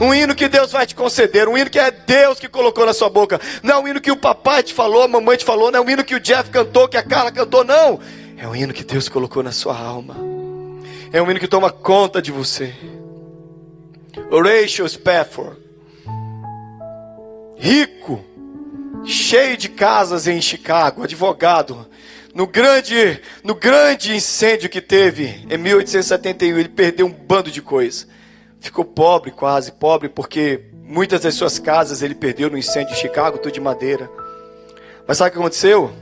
Um 0.00 0.12
hino 0.12 0.34
que 0.34 0.48
Deus 0.48 0.72
vai 0.72 0.86
te 0.86 0.94
conceder, 0.94 1.48
um 1.48 1.56
hino 1.56 1.70
que 1.70 1.78
é 1.78 1.90
Deus 1.90 2.40
que 2.40 2.48
colocou 2.48 2.84
na 2.84 2.92
sua 2.92 3.08
boca. 3.08 3.40
Não 3.62 3.76
é 3.76 3.78
um 3.78 3.88
hino 3.88 4.00
que 4.00 4.10
o 4.10 4.16
papai 4.16 4.62
te 4.62 4.74
falou, 4.74 5.02
a 5.02 5.08
mamãe 5.08 5.36
te 5.36 5.44
falou, 5.44 5.70
não 5.70 5.78
é 5.78 5.82
um 5.82 5.88
hino 5.88 6.04
que 6.04 6.16
o 6.16 6.20
Jeff 6.20 6.50
cantou, 6.50 6.88
que 6.88 6.96
a 6.96 7.02
Carla 7.02 7.30
cantou, 7.30 7.64
não. 7.64 8.00
É 8.36 8.46
um 8.46 8.56
hino 8.56 8.72
que 8.72 8.82
Deus 8.82 9.08
colocou 9.08 9.42
na 9.42 9.52
sua 9.52 9.78
alma. 9.78 10.16
É 11.12 11.22
um 11.22 11.30
hino 11.30 11.38
que 11.38 11.46
toma 11.46 11.70
conta 11.70 12.20
de 12.20 12.32
você. 12.32 12.74
Horatio 14.30 14.88
Spafford, 14.88 15.56
rico, 17.56 18.24
cheio 19.04 19.56
de 19.56 19.68
casas 19.68 20.26
em 20.26 20.40
Chicago, 20.40 21.02
advogado, 21.02 21.86
no 22.34 22.46
grande, 22.46 23.20
no 23.44 23.54
grande 23.54 24.14
incêndio 24.14 24.68
que 24.68 24.80
teve 24.80 25.46
em 25.48 25.56
1871, 25.56 26.58
ele 26.58 26.68
perdeu 26.68 27.06
um 27.06 27.12
bando 27.12 27.50
de 27.50 27.62
coisas. 27.62 28.08
Ficou 28.60 28.84
pobre, 28.84 29.30
quase 29.30 29.70
pobre, 29.70 30.08
porque 30.08 30.64
muitas 30.72 31.20
das 31.20 31.34
suas 31.34 31.58
casas 31.58 32.02
ele 32.02 32.14
perdeu 32.14 32.50
no 32.50 32.58
incêndio 32.58 32.94
de 32.94 33.00
Chicago, 33.00 33.38
tudo 33.38 33.52
de 33.52 33.60
madeira. 33.60 34.10
Mas 35.06 35.18
sabe 35.18 35.30
o 35.30 35.32
que 35.32 35.38
aconteceu? 35.38 35.92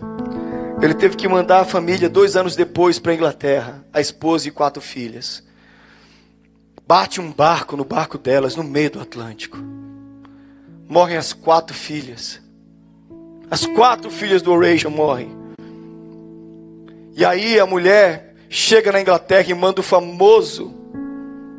Ele 0.81 0.95
teve 0.95 1.16
que 1.16 1.28
mandar 1.28 1.61
a 1.61 1.64
família 1.64 2.09
dois 2.09 2.35
anos 2.35 2.57
depois 2.57 2.99
para 2.99 3.12
a 3.12 3.14
Inglaterra, 3.14 3.85
a 3.92 4.00
esposa 4.00 4.49
e 4.49 4.50
quatro 4.50 4.81
filhas. 4.81 5.45
Bate 6.87 7.21
um 7.21 7.33
barco 7.33 7.77
no 7.77 7.85
barco 7.85 8.19
delas 8.19 8.57
no 8.57 8.65
meio 8.65 8.91
do 8.91 9.01
Atlântico. 9.01 9.57
Morrem 10.89 11.17
as 11.17 11.33
quatro 11.33 11.75
filhas. 11.75 12.41
As 13.51 13.67
quatro 13.67 14.11
filhas 14.11 14.43
do 14.43 14.53
Horatio 14.53 14.91
morrem. 14.91 15.31
E 17.15 17.25
aí 17.25 17.61
a 17.61 17.67
mulher 17.67 18.35
chega 18.49 18.91
na 18.91 19.01
Inglaterra 19.01 19.51
e 19.51 19.55
manda 19.55 19.81
o 19.81 19.85
famoso, 19.85 20.75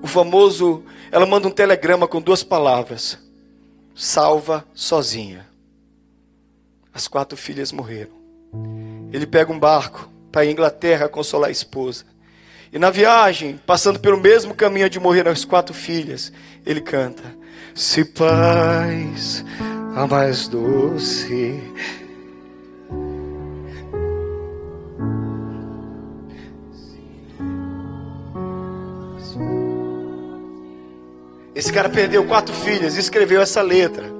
o 0.01 0.07
famoso, 0.07 0.83
ela 1.11 1.25
manda 1.25 1.47
um 1.47 1.51
telegrama 1.51 2.07
com 2.07 2.21
duas 2.21 2.43
palavras: 2.43 3.17
salva 3.95 4.65
sozinha. 4.73 5.47
As 6.93 7.07
quatro 7.07 7.37
filhas 7.37 7.71
morreram. 7.71 8.11
Ele 9.11 9.25
pega 9.25 9.51
um 9.51 9.59
barco 9.59 10.09
para 10.31 10.41
a 10.41 10.45
Inglaterra 10.45 11.07
consolar 11.07 11.49
a 11.49 11.51
esposa. 11.51 12.05
E 12.73 12.79
na 12.79 12.89
viagem, 12.89 13.59
passando 13.67 13.99
pelo 13.99 14.19
mesmo 14.19 14.55
caminho 14.55 14.89
de 14.89 14.99
morrer 14.99 15.27
as 15.27 15.45
quatro 15.45 15.75
filhas, 15.75 16.33
ele 16.65 16.81
canta: 16.81 17.21
Se 17.75 18.03
paz 18.03 19.45
a 19.95 20.07
mais 20.07 20.47
doce. 20.47 21.61
Esse 31.53 31.71
cara 31.71 31.89
perdeu 31.89 32.25
quatro 32.25 32.55
filhas 32.55 32.97
e 32.97 32.99
escreveu 32.99 33.39
essa 33.39 33.61
letra. 33.61 34.11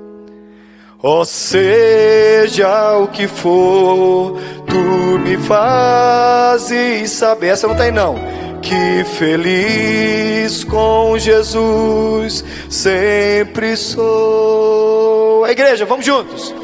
Ó 1.01 1.21
oh, 1.21 1.25
seja 1.25 2.97
o 2.99 3.07
que 3.07 3.27
for, 3.27 4.39
tu 4.67 5.19
me 5.19 5.37
fazes 5.39 7.09
saber. 7.09 7.47
Essa 7.47 7.67
não 7.67 7.75
tem 7.75 7.91
não 7.91 8.42
que 8.63 9.03
feliz 9.03 10.63
com 10.63 11.17
Jesus 11.19 12.43
sempre 12.69 13.75
sou. 13.75 15.43
A 15.43 15.51
igreja, 15.51 15.85
vamos 15.85 16.05
juntos. 16.05 16.55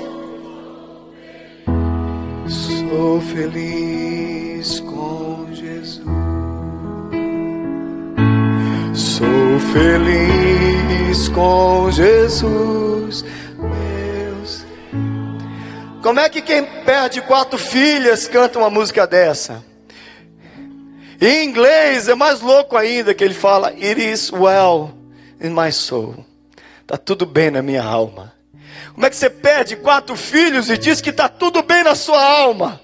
Sou 2.47 3.21
feliz 3.21 4.79
com 4.79 5.47
Jesus. 5.51 6.05
Sou 8.93 9.59
feliz 9.73 11.27
com 11.29 11.91
Jesus. 11.91 13.25
Como 16.01 16.19
é 16.19 16.29
que 16.29 16.41
quem 16.41 16.63
perde 16.85 17.21
quatro 17.21 17.59
filhas 17.59 18.27
canta 18.27 18.57
uma 18.57 18.69
música 18.69 19.05
dessa? 19.05 19.68
Em 21.21 21.43
inglês 21.43 22.07
é 22.07 22.15
mais 22.15 22.39
louco 22.39 22.77
ainda 22.77 23.13
que 23.13 23.23
ele 23.23 23.33
fala: 23.33 23.69
It 23.69 24.01
is 24.01 24.31
well 24.31 24.91
in 25.41 25.49
my 25.49 25.71
soul. 25.71 26.25
Tá 26.87 26.97
tudo 26.97 27.25
bem 27.25 27.51
na 27.51 27.61
minha 27.61 27.83
alma. 27.83 28.33
Como 28.93 29.05
é 29.05 29.09
que 29.09 29.15
você 29.15 29.29
perde 29.29 29.75
quatro 29.75 30.15
filhos 30.15 30.69
e 30.69 30.77
diz 30.77 31.01
que 31.01 31.11
tá 31.11 31.27
tudo 31.27 31.61
bem 31.61 31.83
na 31.83 31.93
sua 31.93 32.23
alma? 32.23 32.81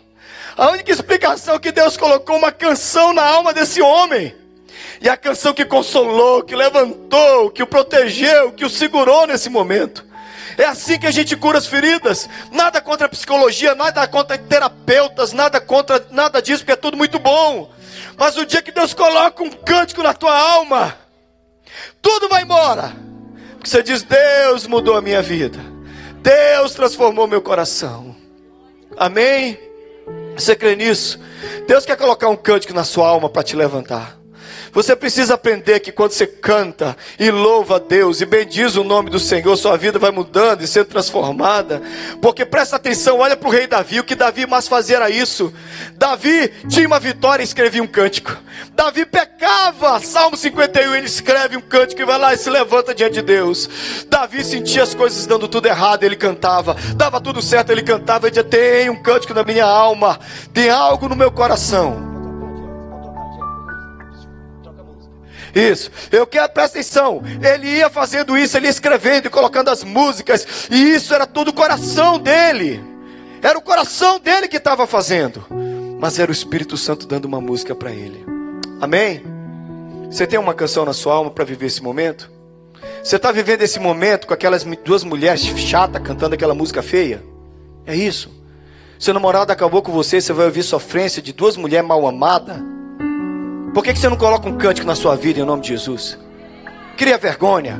A 0.58 0.70
única 0.70 0.92
explicação 0.92 1.56
é 1.56 1.60
que 1.60 1.72
Deus 1.72 1.98
colocou 1.98 2.38
uma 2.38 2.51
canção 2.51 3.13
na 3.13 3.24
alma 3.24 3.54
desse 3.54 3.82
homem. 3.82 4.36
E 5.01 5.10
a 5.10 5.18
canção 5.18 5.54
que 5.54 5.65
consolou, 5.65 6.44
que 6.44 6.56
levantou, 6.56 7.51
que 7.51 7.63
o 7.63 7.68
protegeu, 7.68 8.51
que 8.51 8.63
o 8.63 8.70
segurou 8.70 9.27
nesse 9.27 9.50
momento. 9.50 10.06
É 10.58 10.66
assim 10.66 10.98
que 10.98 11.08
a 11.08 11.12
gente 11.12 11.36
cura 11.36 11.58
as 11.58 11.68
feridas. 11.68 12.30
Nada 12.52 12.82
contra 12.82 13.08
a 13.08 13.10
psicologia, 13.10 13.76
nada 13.76 14.08
contra 14.08 14.38
terapeutas, 14.38 15.34
nada 15.34 15.60
contra 15.60 16.06
nada 16.12 16.42
disso, 16.42 16.60
porque 16.60 16.72
é 16.72 16.78
tudo 16.78 16.98
muito 16.98 17.20
bom. 17.20 17.72
Mas 18.18 18.38
o 18.38 18.46
dia 18.46 18.62
que 18.62 18.72
Deus 18.72 18.94
coloca 18.94 19.44
um 19.44 19.50
cântico 19.50 20.02
na 20.02 20.14
tua 20.14 20.38
alma, 20.38 20.98
tudo 22.02 22.30
vai 22.30 22.44
embora. 22.44 22.94
Porque 23.54 23.70
você 23.70 23.84
diz: 23.84 24.04
Deus 24.04 24.68
mudou 24.68 24.96
a 24.96 25.02
minha 25.02 25.22
vida. 25.22 25.60
Deus 26.22 26.74
transformou 26.74 27.28
meu 27.28 27.42
coração. 27.42 28.16
Amém? 28.98 29.60
Você 30.36 30.56
crê 30.56 30.76
nisso? 30.76 31.20
Deus 31.68 31.86
quer 31.86 31.98
colocar 31.98 32.30
um 32.30 32.36
cântico 32.36 32.74
na 32.74 32.84
sua 32.84 33.08
alma 33.08 33.30
para 33.30 33.44
te 33.44 33.56
levantar. 33.56 34.18
Você 34.75 34.94
precisa 34.94 35.36
aprender 35.36 35.79
que 35.79 35.89
quando 35.89 36.12
você 36.12 36.27
canta 36.27 36.98
e 37.17 37.32
louva 37.32 37.77
a 37.77 37.79
Deus 37.79 38.20
e 38.20 38.25
bendiz 38.25 38.75
o 38.75 38.84
nome 38.84 39.10
do 39.10 39.22
Senhor, 39.22 39.55
sua 39.55 39.77
vida 39.77 39.98
vai 39.98 40.12
mudando 40.12 40.63
e 40.63 40.67
sendo 40.67 40.88
transformada. 40.88 41.82
Porque 42.22 42.46
presta 42.46 42.75
atenção, 42.75 43.20
olha 43.20 43.38
para 43.38 43.48
o 43.48 43.51
rei 43.51 43.67
Davi, 43.67 44.01
o 44.01 44.03
que 44.03 44.15
Davi 44.15 44.46
mais 44.46 44.67
fazia 44.67 44.98
era 44.98 45.10
isso. 45.10 45.53
Davi 45.94 46.51
tinha 46.67 46.86
uma 46.86 47.00
vitória 47.00 47.41
e 47.41 47.46
escrevia 47.46 47.82
um 47.82 47.88
cântico. 47.88 48.36
Davi 48.74 49.05
pecava, 49.05 50.01
Salmo 50.01 50.36
51, 50.36 50.94
ele 50.94 51.08
escreve 51.08 51.55
um 51.55 51.62
cântico 51.62 52.01
e 52.01 52.05
vai 52.05 52.17
lá 52.17 52.34
e 52.34 52.38
se 52.38 52.50
levanta 52.50 52.94
diante 52.94 53.13
de 53.13 53.22
Deus. 53.22 53.70
Davi 54.10 54.44
sentia 54.44 54.84
as 54.84 54.94
coisas 54.94 55.25
dando 55.25 55.48
tudo 55.48 55.67
errado, 55.67 56.03
ele 56.03 56.17
cantava. 56.17 56.75
Dava 56.98 57.22
tudo 57.22 57.41
certo, 57.41 57.72
ele 57.72 57.82
cantava. 57.82 58.27
Ele 58.27 58.32
dizia: 58.32 58.44
Tem 58.44 58.89
um 58.89 59.01
cântico 59.01 59.34
na 59.34 59.46
minha 59.46 59.65
alma, 59.65 60.20
tem 60.53 60.70
algo 60.70 61.08
no 61.08 61.15
meu 61.15 61.32
coração 61.32 62.14
Isso. 65.56 65.90
Eu 66.12 66.28
quero, 66.28 66.52
presta 66.52 66.78
atenção. 66.78 67.24
Ele 67.42 67.78
ia 67.78 67.90
fazendo 67.90 68.38
isso, 68.38 68.58
ele 68.58 68.66
ia 68.68 68.72
escrevendo 68.72 69.28
e 69.28 69.30
colocando 69.30 69.70
as 69.70 69.86
músicas. 69.86 70.68
E 70.70 70.94
isso 70.94 71.14
era 71.14 71.26
tudo 71.26 71.52
o 71.52 71.54
coração 71.54 72.20
dele. 72.20 72.84
Era 73.42 73.58
o 73.58 73.62
coração 73.62 74.20
dele 74.20 74.50
que 74.50 74.58
estava 74.58 74.86
fazendo. 74.86 75.46
Mas 75.98 76.20
era 76.20 76.30
o 76.30 76.34
Espírito 76.34 76.76
Santo 76.76 77.08
dando 77.08 77.24
uma 77.24 77.40
música 77.40 77.74
para 77.74 77.92
ele. 77.92 78.26
Amém? 78.82 79.24
Você 80.12 80.28
tem 80.28 80.38
uma 80.38 80.54
canção 80.54 80.84
na 80.84 80.94
sua 80.94 81.14
alma 81.14 81.32
para 81.32 81.46
viver 81.46 81.68
esse 81.68 81.82
momento? 81.82 82.30
Você 83.02 83.16
está 83.16 83.32
vivendo 83.32 83.62
esse 83.62 83.80
momento 83.80 84.28
com 84.28 84.34
aquelas 84.34 84.64
duas 84.84 85.04
mulheres 85.04 85.42
chatas 85.42 86.02
cantando 86.04 86.36
aquela 86.36 86.54
música 86.54 86.84
feia? 86.84 87.24
É 87.86 87.96
isso. 87.96 88.30
Seu 89.00 89.14
namorado 89.14 89.52
acabou 89.52 89.82
com 89.82 89.92
você, 89.92 90.20
você 90.20 90.34
vai 90.34 90.48
ouvir 90.48 90.64
sofrência 90.64 91.22
de 91.22 91.32
duas 91.32 91.56
mulheres 91.56 91.88
mal 91.88 92.06
amadas? 92.06 92.75
Por 93.75 93.84
que, 93.84 93.91
que 93.91 94.00
você 94.00 94.08
não 94.08 94.15
coloca 94.15 94.48
um 94.48 94.58
cântico 94.58 94.88
na 94.88 94.96
sua 94.96 95.17
vida 95.17 95.41
em 95.41 95.44
nome 95.44 95.62
de 95.62 95.67
Jesus? 95.67 96.17
Cria 96.96 97.17
vergonha. 97.17 97.77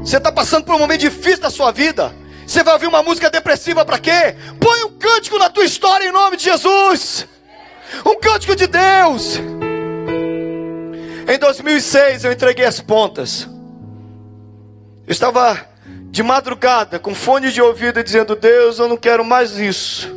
Você 0.00 0.18
está 0.18 0.30
passando 0.30 0.66
por 0.66 0.74
um 0.74 0.78
momento 0.78 1.00
difícil 1.00 1.40
da 1.40 1.48
sua 1.48 1.72
vida. 1.72 2.14
Você 2.46 2.62
vai 2.62 2.74
ouvir 2.74 2.86
uma 2.86 3.02
música 3.02 3.30
depressiva 3.30 3.82
para 3.82 3.98
quê? 3.98 4.36
Põe 4.60 4.84
um 4.84 4.98
cântico 4.98 5.38
na 5.38 5.48
tua 5.48 5.64
história 5.64 6.06
em 6.06 6.12
nome 6.12 6.36
de 6.36 6.44
Jesus. 6.44 7.26
Um 8.04 8.20
cântico 8.20 8.54
de 8.54 8.66
Deus. 8.66 9.38
Em 11.26 11.38
2006 11.38 12.24
eu 12.24 12.32
entreguei 12.32 12.66
as 12.66 12.78
pontas. 12.82 13.48
Eu 15.06 15.12
estava 15.12 15.66
de 16.10 16.22
madrugada 16.22 16.98
com 16.98 17.14
fone 17.14 17.50
de 17.50 17.62
ouvido 17.62 18.04
dizendo: 18.04 18.36
Deus, 18.36 18.78
eu 18.78 18.86
não 18.86 18.98
quero 18.98 19.24
mais 19.24 19.56
isso. 19.56 20.14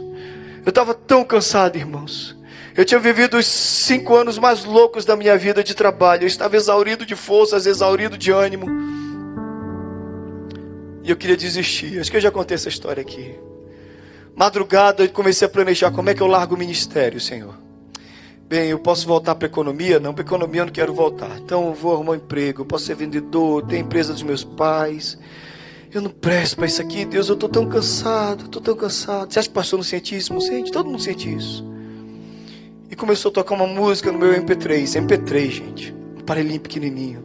Eu 0.65 0.71
estava 0.71 0.93
tão 0.93 1.23
cansado, 1.23 1.77
irmãos. 1.77 2.35
Eu 2.77 2.85
tinha 2.85 2.99
vivido 2.99 3.37
os 3.37 3.47
cinco 3.47 4.15
anos 4.15 4.37
mais 4.37 4.63
loucos 4.63 5.03
da 5.03 5.15
minha 5.15 5.35
vida 5.35 5.63
de 5.63 5.73
trabalho. 5.73 6.21
Eu 6.21 6.27
estava 6.27 6.55
exaurido 6.55 7.07
de 7.07 7.15
forças, 7.15 7.65
exaurido 7.65 8.15
de 8.15 8.29
ânimo. 8.29 8.67
E 11.03 11.09
eu 11.09 11.17
queria 11.17 11.35
desistir. 11.35 11.99
Acho 11.99 12.11
que 12.11 12.17
eu 12.17 12.21
já 12.21 12.29
contei 12.29 12.53
essa 12.53 12.69
história 12.69 13.01
aqui. 13.01 13.33
Madrugada 14.35 15.03
eu 15.03 15.09
comecei 15.09 15.47
a 15.47 15.49
planejar 15.49 15.89
como 15.89 16.11
é 16.11 16.13
que 16.13 16.21
eu 16.21 16.27
largo 16.27 16.53
o 16.53 16.57
ministério, 16.57 17.19
Senhor. 17.19 17.55
Bem, 18.47 18.69
eu 18.69 18.77
posso 18.77 19.07
voltar 19.07 19.33
para 19.33 19.47
a 19.47 19.49
economia? 19.49 19.99
Não, 19.99 20.13
para 20.13 20.23
a 20.23 20.27
economia 20.27 20.61
eu 20.61 20.65
não 20.67 20.71
quero 20.71 20.93
voltar. 20.93 21.35
Então 21.39 21.69
eu 21.69 21.73
vou 21.73 21.95
arrumar 21.95 22.11
um 22.11 22.15
emprego. 22.17 22.61
Eu 22.61 22.65
posso 22.67 22.85
ser 22.85 22.95
vendedor, 22.95 23.65
ter 23.65 23.77
a 23.77 23.79
empresa 23.79 24.13
dos 24.13 24.21
meus 24.21 24.43
pais. 24.43 25.17
Eu 25.91 25.99
não 25.99 26.11
presto 26.11 26.57
para 26.57 26.67
isso 26.67 26.79
aqui, 26.79 27.05
Deus. 27.05 27.27
Eu 27.27 27.33
estou 27.33 27.49
tão 27.49 27.67
cansado, 27.67 28.45
estou 28.45 28.61
tão 28.61 28.75
cansado. 28.75 29.33
Você 29.33 29.39
acha 29.39 29.49
que 29.49 29.53
o 29.53 29.55
pastor 29.55 29.77
não 29.77 29.83
sente 29.83 30.15
isso? 30.15 30.31
Não 30.31 30.39
sente? 30.39 30.71
Todo 30.71 30.85
mundo 30.85 31.01
sente 31.01 31.33
isso. 31.33 31.76
E 32.89 32.95
começou 32.95 33.29
a 33.29 33.33
tocar 33.33 33.55
uma 33.55 33.67
música 33.67 34.11
no 34.11 34.19
meu 34.19 34.33
MP3. 34.33 34.83
MP3, 35.05 35.49
gente. 35.49 35.93
Um 36.15 36.19
aparelhinho 36.19 36.59
pequenininho. 36.59 37.23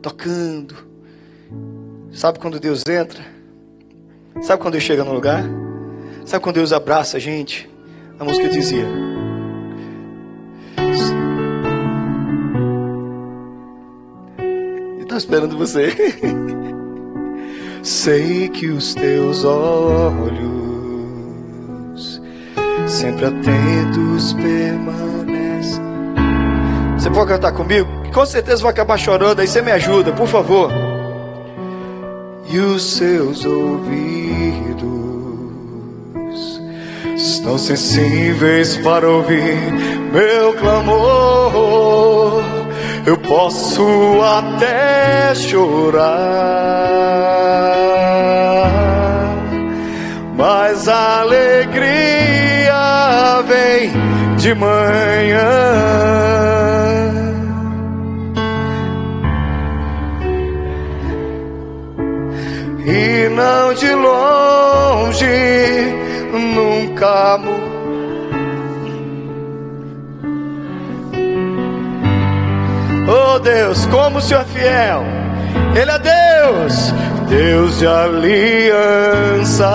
Tocando 0.00 0.86
Sabe 2.16 2.38
quando 2.38 2.58
Deus 2.58 2.82
entra? 2.88 3.22
Sabe 4.40 4.62
quando 4.62 4.72
Deus 4.72 4.84
chega 4.84 5.04
no 5.04 5.12
lugar? 5.12 5.44
Sabe 6.24 6.42
quando 6.42 6.54
Deus 6.54 6.72
abraça 6.72 7.18
a 7.18 7.20
gente? 7.20 7.68
A 8.18 8.24
música 8.24 8.48
dizia: 8.48 8.86
Está 14.98 15.18
esperando 15.18 15.58
você. 15.58 15.92
Sei 17.84 18.48
que 18.48 18.68
os 18.68 18.94
teus 18.94 19.44
olhos, 19.44 20.65
sempre 22.96 23.26
atentos, 23.26 24.32
permanecem. 24.32 25.82
Você 26.98 27.10
pode 27.10 27.28
cantar 27.28 27.52
comigo? 27.52 27.88
Com 28.12 28.26
certeza 28.26 28.62
vai 28.62 28.72
acabar 28.72 28.98
chorando, 28.98 29.40
aí 29.40 29.46
você 29.46 29.62
me 29.62 29.70
ajuda, 29.70 30.12
por 30.12 30.26
favor 30.26 30.70
e 32.48 32.58
os 32.58 32.96
seus 32.96 33.44
ouvidos 33.44 34.86
estão 37.16 37.58
sensíveis 37.58 38.76
para 38.78 39.08
ouvir 39.08 39.56
meu 40.12 40.54
clamor. 40.54 42.42
Eu 43.04 43.16
posso 43.18 43.84
até 44.22 45.34
chorar, 45.34 46.16
mas 50.36 50.88
a 50.88 51.20
alegria 51.20 52.15
de 54.36 54.54
manhã. 54.54 55.96
e 62.86 63.28
não 63.30 63.74
de 63.74 63.92
longe, 63.92 65.26
nunca 66.54 67.36
mu. 67.38 67.66
Oh 73.08 73.38
Deus, 73.40 73.86
como 73.86 74.18
o 74.18 74.22
Senhor 74.22 74.42
é 74.42 74.44
fiel, 74.44 75.04
Ele 75.74 75.90
é 75.90 75.98
Deus, 75.98 76.92
Deus 77.28 77.78
de 77.78 77.86
aliança, 77.86 79.66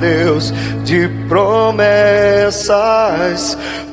Deus 0.00 0.52
de 0.84 1.08
promessas, 1.28 2.66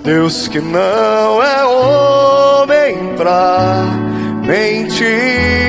Deus 0.04 0.48
que 0.48 0.60
não 0.60 1.44
é 1.44 1.66
homem 1.66 3.16
pra 3.16 3.86
mentir 4.46 5.62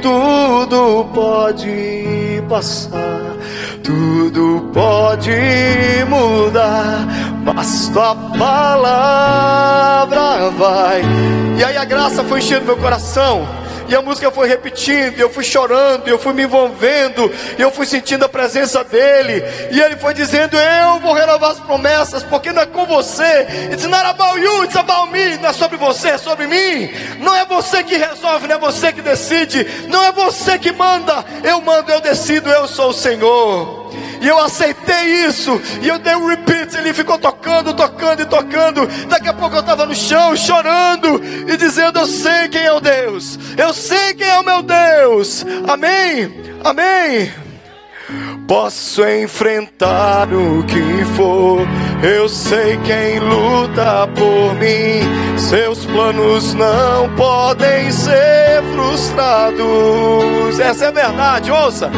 tudo 0.00 1.06
pode 1.14 2.42
passar, 2.48 3.36
tudo 3.82 4.70
pode 4.72 5.30
mudar, 6.08 7.06
mas 7.44 7.88
tua 7.88 8.14
palavra 8.38 9.08
vai. 10.50 11.02
E 11.58 11.64
aí 11.64 11.76
a 11.76 11.84
graça 11.84 12.22
foi 12.24 12.38
enchendo 12.38 12.66
meu 12.66 12.76
coração. 12.76 13.57
E 13.88 13.94
a 13.94 14.02
música 14.02 14.30
foi 14.30 14.46
repetindo, 14.46 15.18
eu 15.18 15.30
fui 15.30 15.42
chorando, 15.42 16.08
eu 16.08 16.18
fui 16.18 16.34
me 16.34 16.42
envolvendo, 16.42 17.32
eu 17.58 17.70
fui 17.70 17.86
sentindo 17.86 18.24
a 18.24 18.28
presença 18.28 18.84
dele. 18.84 19.42
E 19.70 19.80
ele 19.80 19.96
foi 19.96 20.12
dizendo: 20.12 20.56
Eu 20.56 21.00
vou 21.00 21.14
renovar 21.14 21.52
as 21.52 21.60
promessas, 21.60 22.22
porque 22.22 22.52
não 22.52 22.62
é 22.62 22.66
com 22.66 22.84
você. 22.84 23.46
It's 23.72 23.84
not 23.84 24.04
about 24.04 24.38
you, 24.38 24.64
it's 24.64 24.76
about 24.76 25.10
me. 25.10 25.38
Não 25.38 25.48
é 25.48 25.52
sobre 25.54 25.78
você, 25.78 26.08
é 26.08 26.18
sobre 26.18 26.46
mim. 26.46 26.90
Não 27.18 27.34
é 27.34 27.46
você 27.46 27.82
que 27.82 27.96
resolve, 27.96 28.46
não 28.46 28.56
é 28.56 28.58
você 28.58 28.92
que 28.92 29.00
decide. 29.00 29.66
Não 29.88 30.04
é 30.04 30.12
você 30.12 30.58
que 30.58 30.70
manda. 30.70 31.24
Eu 31.42 31.60
mando, 31.62 31.90
eu 31.90 32.00
decido, 32.00 32.50
eu 32.50 32.68
sou 32.68 32.90
o 32.90 32.94
Senhor. 32.94 33.88
E 34.20 34.28
eu 34.28 34.38
aceitei 34.38 35.26
isso. 35.26 35.60
E 35.80 35.88
eu 35.88 35.98
dei 35.98 36.14
um 36.14 36.26
repeat. 36.26 36.76
Ele 36.76 36.92
ficou 36.92 37.18
tocando, 37.18 37.74
tocando 37.74 38.22
e 38.22 38.26
tocando. 38.26 38.86
Daqui 39.08 39.28
a 39.28 39.34
pouco 39.34 39.56
eu 39.56 39.60
estava 39.60 39.86
no 39.86 39.94
chão, 39.94 40.36
chorando 40.36 41.20
e 41.46 41.56
dizendo: 41.56 41.98
Eu 41.98 42.06
sei 42.06 42.48
quem 42.48 42.64
é 42.64 42.72
o 42.72 42.80
Deus. 42.80 43.38
Eu 43.56 43.72
sei 43.72 44.14
quem 44.14 44.26
é 44.28 44.38
o 44.38 44.44
meu 44.44 44.62
Deus. 44.62 45.44
Amém. 45.66 46.58
Amém. 46.64 47.32
Posso 48.46 49.06
enfrentar 49.06 50.32
o 50.32 50.64
que 50.64 51.04
for. 51.14 51.60
Eu 52.02 52.28
sei 52.28 52.78
quem 52.78 53.18
luta 53.18 54.08
por 54.14 54.54
mim. 54.54 55.38
Seus 55.38 55.84
planos 55.84 56.54
não 56.54 57.14
podem 57.14 57.90
ser 57.90 58.62
frustrados. 58.72 60.58
Essa 60.58 60.86
é 60.86 60.88
a 60.88 60.92
verdade, 60.92 61.50
ouça. 61.50 61.90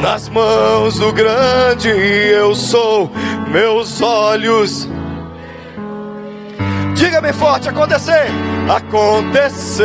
Nas 0.00 0.28
mãos 0.28 0.98
do 0.98 1.12
grande 1.12 1.88
eu 1.88 2.54
sou, 2.54 3.10
meus 3.48 4.00
olhos. 4.00 4.88
Diga 6.94 7.20
bem 7.20 7.32
forte: 7.32 7.68
acontecer, 7.68 8.26
acontecer. 8.68 9.84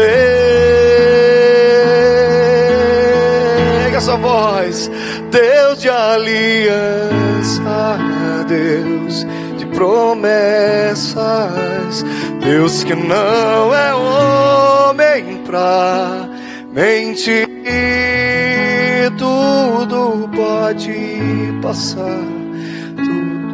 Pega 3.84 4.02
sua 4.02 4.16
voz, 4.16 4.90
Deus 5.30 5.82
de 5.82 5.90
aliança, 5.90 7.62
Deus 8.48 9.26
de 9.58 9.66
promessas, 9.68 11.16
Deus 12.42 12.84
que 12.84 12.96
não 12.96 13.74
é 13.76 13.94
homem 13.94 15.44
pra 15.46 16.30
mentir 16.72 17.56
tudo 19.18 20.30
pode 20.36 21.60
passar, 21.62 22.20
tudo. 22.96 23.46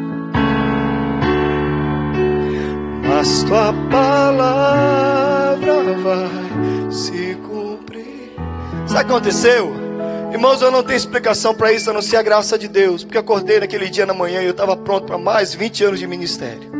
Mas 3.07 3.43
tua 3.43 3.73
palavra 3.89 5.73
vai 6.03 6.91
se 6.91 7.35
cumprir. 7.47 8.35
Sabe 8.87 9.03
o 9.03 9.05
que 9.05 9.11
aconteceu? 9.11 9.81
Irmãos, 10.31 10.61
eu 10.61 10.71
não 10.71 10.81
tenho 10.81 10.97
explicação 10.97 11.53
para 11.53 11.73
isso 11.73 11.89
a 11.89 11.93
não 11.93 12.01
ser 12.01 12.15
a 12.15 12.21
graça 12.21 12.57
de 12.57 12.67
Deus, 12.67 13.03
porque 13.03 13.17
acordei 13.17 13.59
naquele 13.59 13.89
dia 13.89 14.05
na 14.05 14.13
manhã 14.13 14.41
e 14.41 14.45
eu 14.45 14.51
estava 14.51 14.77
pronto 14.77 15.05
para 15.05 15.17
mais 15.17 15.53
20 15.53 15.83
anos 15.83 15.99
de 15.99 16.07
ministério. 16.07 16.71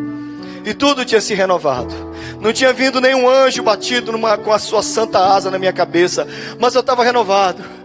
E 0.66 0.74
tudo 0.74 1.04
tinha 1.04 1.20
se 1.20 1.34
renovado. 1.34 1.94
Não 2.40 2.54
tinha 2.54 2.72
vindo 2.72 3.02
nenhum 3.02 3.30
anjo 3.30 3.62
batido 3.62 4.12
numa, 4.12 4.38
com 4.38 4.52
a 4.52 4.60
sua 4.60 4.82
santa 4.82 5.20
asa 5.20 5.52
na 5.52 5.60
minha 5.60 5.74
cabeça, 5.74 6.26
mas 6.60 6.76
eu 6.76 6.82
estava 6.82 7.04
renovado. 7.04 7.81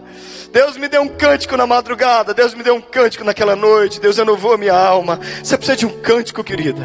Deus 0.57 0.75
me 0.75 0.87
deu 0.87 1.03
um 1.03 1.07
cântico 1.07 1.55
na 1.55 1.67
madrugada. 1.67 2.33
Deus 2.33 2.55
me 2.55 2.63
deu 2.63 2.73
um 2.73 2.81
cântico 2.81 3.23
naquela 3.23 3.55
noite. 3.55 4.01
Deus 4.01 4.17
renovou 4.17 4.53
a 4.53 4.57
minha 4.57 4.73
alma. 4.73 5.19
Você 5.43 5.55
precisa 5.55 5.77
de 5.77 5.85
um 5.85 6.01
cântico, 6.01 6.43
querida. 6.43 6.81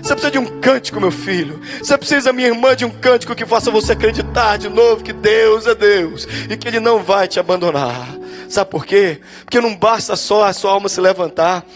Você 0.00 0.14
precisa 0.14 0.30
de 0.30 0.38
um 0.38 0.60
cântico, 0.60 1.00
meu 1.00 1.10
filho. 1.10 1.60
Você 1.82 1.98
precisa, 1.98 2.32
minha 2.32 2.46
irmã, 2.46 2.76
de 2.76 2.84
um 2.84 2.90
cântico 2.90 3.34
que 3.34 3.44
faça 3.44 3.72
você 3.72 3.94
acreditar 3.94 4.56
de 4.56 4.68
novo 4.68 5.02
que 5.02 5.12
Deus 5.12 5.66
é 5.66 5.74
Deus 5.74 6.28
e 6.48 6.56
que 6.56 6.68
Ele 6.68 6.78
não 6.78 7.02
vai 7.02 7.26
te 7.26 7.40
abandonar. 7.40 8.06
Sabe 8.48 8.70
por 8.70 8.86
quê? 8.86 9.20
Porque 9.42 9.60
não 9.60 9.74
basta 9.74 10.14
só 10.14 10.44
a 10.44 10.52
sua 10.52 10.70
alma 10.70 10.88
se 10.88 11.00
levantar. 11.00 11.66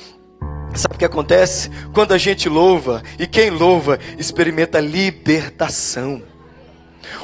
Sabe 0.76 0.94
o 0.94 0.98
que 0.98 1.04
acontece? 1.04 1.68
Quando 1.92 2.12
a 2.12 2.18
gente 2.18 2.48
louva, 2.48 3.02
e 3.18 3.26
quem 3.26 3.50
louva 3.50 3.98
experimenta 4.16 4.78
libertação. 4.78 6.22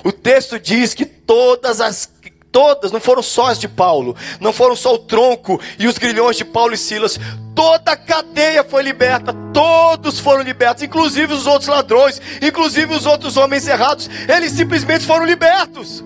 O 0.02 0.10
texto 0.10 0.58
diz 0.58 0.92
que 0.92 1.04
todas 1.04 1.80
as 1.80 2.10
todas, 2.50 2.92
não 2.92 3.00
foram 3.00 3.22
só 3.22 3.46
as 3.46 3.58
de 3.58 3.68
Paulo, 3.68 4.16
não 4.40 4.52
foram 4.52 4.74
só 4.74 4.94
o 4.94 4.98
tronco 4.98 5.60
e 5.78 5.86
os 5.86 5.98
grilhões 5.98 6.36
de 6.36 6.44
Paulo 6.44 6.74
e 6.74 6.78
Silas, 6.78 7.18
toda 7.54 7.92
a 7.92 7.96
cadeia 7.96 8.64
foi 8.64 8.82
liberta, 8.82 9.32
todos 9.52 10.18
foram 10.18 10.42
libertos, 10.42 10.82
inclusive 10.82 11.32
os 11.32 11.46
outros 11.46 11.68
ladrões, 11.68 12.20
inclusive 12.40 12.94
os 12.94 13.06
outros 13.06 13.36
homens 13.36 13.66
errados, 13.66 14.08
eles 14.28 14.52
simplesmente 14.52 15.04
foram 15.04 15.24
libertos. 15.24 16.04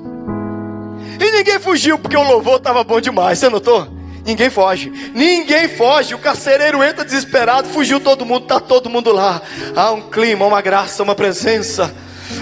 E 1.21 1.31
ninguém 1.31 1.61
fugiu 1.61 1.99
porque 1.99 2.17
o 2.17 2.23
louvor 2.23 2.57
estava 2.57 2.83
bom 2.83 3.01
demais, 3.01 3.39
você 3.39 3.49
notou? 3.49 3.87
Ninguém 4.25 4.51
foge, 4.51 4.91
ninguém 5.15 5.69
foge. 5.69 6.15
O 6.15 6.19
carcereiro 6.19 6.83
entra 6.83 7.05
desesperado, 7.05 7.69
fugiu 7.69 7.99
todo 7.99 8.25
mundo, 8.25 8.45
está 8.45 8.61
todo 8.61 8.89
mundo 8.89 9.13
lá. 9.13 9.43
Há 9.75 9.91
um 9.91 10.03
clima, 10.03 10.47
uma 10.47 10.61
graça, 10.61 11.03
uma 11.03 11.15
presença. 11.15 11.93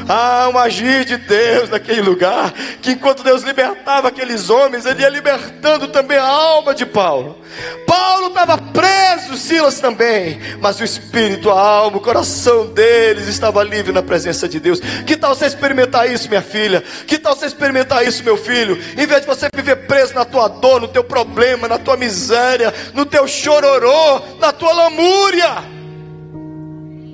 Ah, 0.08 0.48
um 0.52 0.58
agir 0.58 1.04
de 1.04 1.16
Deus 1.16 1.70
naquele 1.70 2.00
lugar, 2.00 2.52
que 2.82 2.92
enquanto 2.92 3.22
Deus 3.22 3.42
libertava 3.42 4.08
aqueles 4.08 4.50
homens, 4.50 4.86
ele 4.86 5.02
ia 5.02 5.08
libertando 5.08 5.88
também 5.88 6.18
a 6.18 6.26
alma 6.26 6.74
de 6.74 6.84
Paulo. 6.86 7.38
Paulo 7.86 8.28
estava 8.28 8.56
preso, 8.58 9.36
Silas 9.36 9.80
também, 9.80 10.40
mas 10.60 10.80
o 10.80 10.84
espírito, 10.84 11.50
a 11.50 11.60
alma, 11.60 11.96
o 11.96 12.00
coração 12.00 12.66
deles 12.66 13.26
estava 13.26 13.62
livre 13.62 13.92
na 13.92 14.02
presença 14.02 14.48
de 14.48 14.60
Deus. 14.60 14.80
Que 15.06 15.16
tal 15.16 15.34
você 15.34 15.46
experimentar 15.46 16.10
isso, 16.10 16.28
minha 16.28 16.42
filha? 16.42 16.82
Que 17.06 17.18
tal 17.18 17.34
você 17.34 17.46
experimentar 17.46 18.06
isso, 18.06 18.24
meu 18.24 18.36
filho? 18.36 18.78
Em 18.96 19.06
vez 19.06 19.22
de 19.22 19.26
você 19.26 19.48
viver 19.54 19.76
preso 19.86 20.14
na 20.14 20.24
tua 20.24 20.48
dor, 20.48 20.80
no 20.80 20.88
teu 20.88 21.02
problema, 21.02 21.68
na 21.68 21.78
tua 21.78 21.96
miséria, 21.96 22.72
no 22.94 23.04
teu 23.04 23.26
chororô, 23.26 24.20
na 24.38 24.52
tua 24.52 24.72
lamúria. 24.72 25.64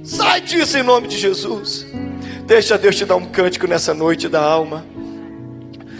Sai 0.04 0.40
disso 0.40 0.78
em 0.78 0.82
nome 0.82 1.08
de 1.08 1.18
Jesus. 1.18 1.86
Deixa 2.46 2.78
Deus 2.78 2.94
te 2.94 3.04
dar 3.04 3.16
um 3.16 3.26
cântico 3.26 3.66
nessa 3.66 3.92
noite 3.92 4.28
da 4.28 4.40
alma. 4.40 4.86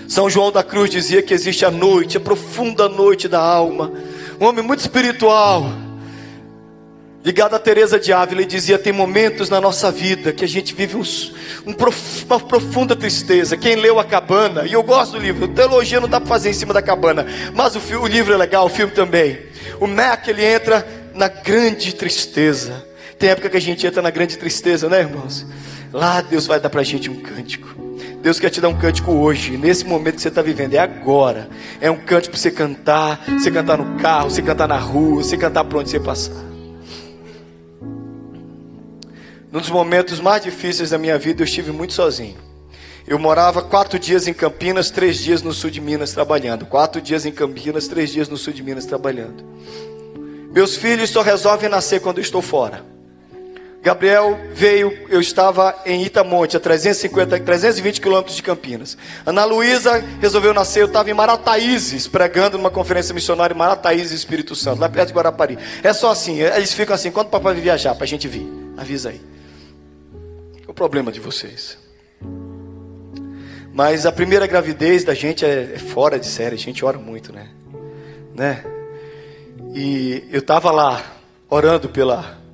São 0.08 0.30
João 0.30 0.52
da 0.52 0.62
Cruz 0.62 0.88
dizia 0.88 1.20
que 1.20 1.34
existe 1.34 1.64
a 1.64 1.72
noite, 1.72 2.18
a 2.18 2.20
profunda 2.20 2.88
noite 2.88 3.26
da 3.26 3.40
alma. 3.40 3.92
Um 4.40 4.46
homem 4.46 4.64
muito 4.64 4.78
espiritual. 4.78 5.68
Ligado 7.24 7.56
a 7.56 7.58
Teresa 7.58 7.98
de 7.98 8.12
Ávila, 8.12 8.42
ele 8.42 8.48
dizia: 8.48 8.78
tem 8.78 8.92
momentos 8.92 9.50
na 9.50 9.60
nossa 9.60 9.90
vida 9.90 10.32
que 10.32 10.44
a 10.44 10.48
gente 10.48 10.72
vive 10.72 10.94
um, 10.94 11.02
um, 11.66 11.74
uma 12.26 12.38
profunda 12.38 12.94
tristeza. 12.94 13.56
Quem 13.56 13.74
leu 13.74 13.98
a 13.98 14.04
cabana, 14.04 14.64
e 14.64 14.72
eu 14.72 14.84
gosto 14.84 15.14
do 15.14 15.18
livro, 15.18 15.48
teologia 15.48 15.98
não 15.98 16.08
dá 16.08 16.20
para 16.20 16.28
fazer 16.28 16.50
em 16.50 16.52
cima 16.52 16.72
da 16.72 16.80
cabana, 16.80 17.26
mas 17.52 17.74
o, 17.74 17.80
o 18.00 18.06
livro 18.06 18.32
é 18.32 18.36
legal, 18.36 18.66
o 18.66 18.68
filme 18.68 18.92
também. 18.92 19.36
O 19.80 19.88
Mac 19.88 20.28
ele 20.28 20.44
entra 20.44 20.86
na 21.12 21.26
grande 21.26 21.92
tristeza. 21.92 22.86
Tem 23.18 23.30
época 23.30 23.50
que 23.50 23.56
a 23.56 23.60
gente 23.60 23.84
entra 23.84 24.00
na 24.00 24.10
grande 24.10 24.36
tristeza, 24.36 24.88
né, 24.88 25.00
irmãos? 25.00 25.44
Lá 25.96 26.20
Deus 26.20 26.46
vai 26.46 26.60
dar 26.60 26.68
para 26.68 26.82
a 26.82 26.84
gente 26.84 27.08
um 27.08 27.22
cântico. 27.22 27.74
Deus 28.20 28.38
quer 28.38 28.50
te 28.50 28.60
dar 28.60 28.68
um 28.68 28.78
cântico 28.78 29.12
hoje, 29.12 29.56
nesse 29.56 29.86
momento 29.86 30.16
que 30.16 30.20
você 30.20 30.28
está 30.28 30.42
vivendo, 30.42 30.74
é 30.74 30.78
agora. 30.78 31.48
É 31.80 31.90
um 31.90 31.96
cântico 31.96 32.32
para 32.32 32.38
você 32.38 32.50
cantar, 32.50 33.24
você 33.24 33.50
cantar 33.50 33.78
no 33.78 33.98
carro, 33.98 34.28
você 34.28 34.42
cantar 34.42 34.68
na 34.68 34.76
rua, 34.76 35.22
você 35.22 35.38
cantar 35.38 35.64
por 35.64 35.78
onde 35.78 35.88
você 35.88 35.98
passar. 35.98 36.44
Num 39.50 39.58
dos 39.58 39.70
momentos 39.70 40.20
mais 40.20 40.42
difíceis 40.42 40.90
da 40.90 40.98
minha 40.98 41.18
vida, 41.18 41.40
eu 41.40 41.46
estive 41.46 41.72
muito 41.72 41.94
sozinho. 41.94 42.36
Eu 43.06 43.18
morava 43.18 43.62
quatro 43.62 43.98
dias 43.98 44.28
em 44.28 44.34
Campinas, 44.34 44.90
três 44.90 45.16
dias 45.16 45.40
no 45.40 45.54
sul 45.54 45.70
de 45.70 45.80
Minas 45.80 46.12
trabalhando. 46.12 46.66
Quatro 46.66 47.00
dias 47.00 47.24
em 47.24 47.32
Campinas, 47.32 47.88
três 47.88 48.10
dias 48.12 48.28
no 48.28 48.36
sul 48.36 48.52
de 48.52 48.62
Minas 48.62 48.84
trabalhando. 48.84 49.42
Meus 50.52 50.76
filhos 50.76 51.08
só 51.08 51.22
resolvem 51.22 51.70
nascer 51.70 52.02
quando 52.02 52.18
eu 52.18 52.22
estou 52.22 52.42
fora. 52.42 52.95
Gabriel 53.86 54.36
veio, 54.52 54.92
eu 55.08 55.20
estava 55.20 55.80
em 55.86 56.02
Itamonte, 56.02 56.56
a 56.56 56.60
350, 56.60 57.38
320 57.38 58.00
quilômetros 58.00 58.34
de 58.34 58.42
Campinas. 58.42 58.98
Ana 59.24 59.44
Luísa 59.44 60.04
resolveu 60.20 60.52
nascer, 60.52 60.80
eu 60.80 60.86
estava 60.86 61.08
em 61.08 61.14
Marataízes, 61.14 62.08
pregando 62.08 62.58
numa 62.58 62.68
conferência 62.68 63.14
missionária 63.14 63.54
em 63.54 63.56
Marataízes, 63.56 64.10
Espírito 64.10 64.56
Santo, 64.56 64.80
lá 64.80 64.88
perto 64.88 65.10
de 65.10 65.14
Guarapari. 65.14 65.56
É 65.84 65.92
só 65.92 66.10
assim, 66.10 66.40
eles 66.40 66.72
ficam 66.72 66.96
assim, 66.96 67.12
quando 67.12 67.28
o 67.28 67.30
papai 67.30 67.54
viajar, 67.54 67.94
para 67.94 68.02
a 68.02 68.08
gente 68.08 68.26
vir? 68.26 68.52
Avisa 68.76 69.10
aí. 69.10 69.20
O 70.66 70.74
problema 70.74 71.12
de 71.12 71.20
vocês. 71.20 71.78
Mas 73.72 74.04
a 74.04 74.10
primeira 74.10 74.48
gravidez 74.48 75.04
da 75.04 75.14
gente 75.14 75.44
é, 75.44 75.74
é 75.76 75.78
fora 75.78 76.18
de 76.18 76.26
série, 76.26 76.56
a 76.56 76.58
gente 76.58 76.84
ora 76.84 76.98
muito, 76.98 77.32
né? 77.32 77.50
né? 78.34 78.64
E 79.72 80.24
eu 80.32 80.40
estava 80.40 80.72
lá, 80.72 81.04
orando 81.48 81.88
pela 81.88 82.44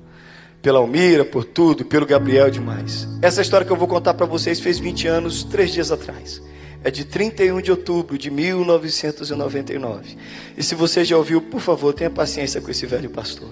pela 0.63 0.79
Almira, 0.79 1.25
por 1.25 1.43
tudo, 1.43 1.83
pelo 1.83 2.05
Gabriel 2.05 2.49
demais. 2.49 3.05
Essa 3.21 3.41
história 3.41 3.67
que 3.67 3.71
eu 3.71 3.75
vou 3.75 3.87
contar 3.87 4.13
para 4.13 4.25
vocês 4.25 4.61
fez 4.61 4.79
20 4.79 5.07
anos, 5.09 5.43
três 5.43 5.73
dias 5.73 5.91
atrás. 5.91 6.41
É 6.85 6.89
de 6.89 7.03
31 7.03 7.61
de 7.61 7.69
outubro 7.69 8.17
de 8.17 8.31
1999. 8.31 10.17
E 10.57 10.63
se 10.63 10.73
você 10.73 11.03
já 11.03 11.17
ouviu, 11.17 11.41
por 11.41 11.59
favor, 11.59 11.93
tenha 11.93 12.09
paciência 12.09 12.61
com 12.61 12.71
esse 12.71 12.85
velho 12.85 13.09
pastor. 13.09 13.49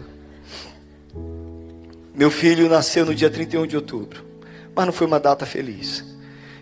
Meu 2.15 2.31
filho 2.31 2.69
nasceu 2.69 3.05
no 3.05 3.13
dia 3.13 3.29
31 3.29 3.67
de 3.67 3.75
outubro, 3.75 4.23
mas 4.73 4.85
não 4.85 4.93
foi 4.93 5.05
uma 5.05 5.19
data 5.19 5.45
feliz. 5.45 6.05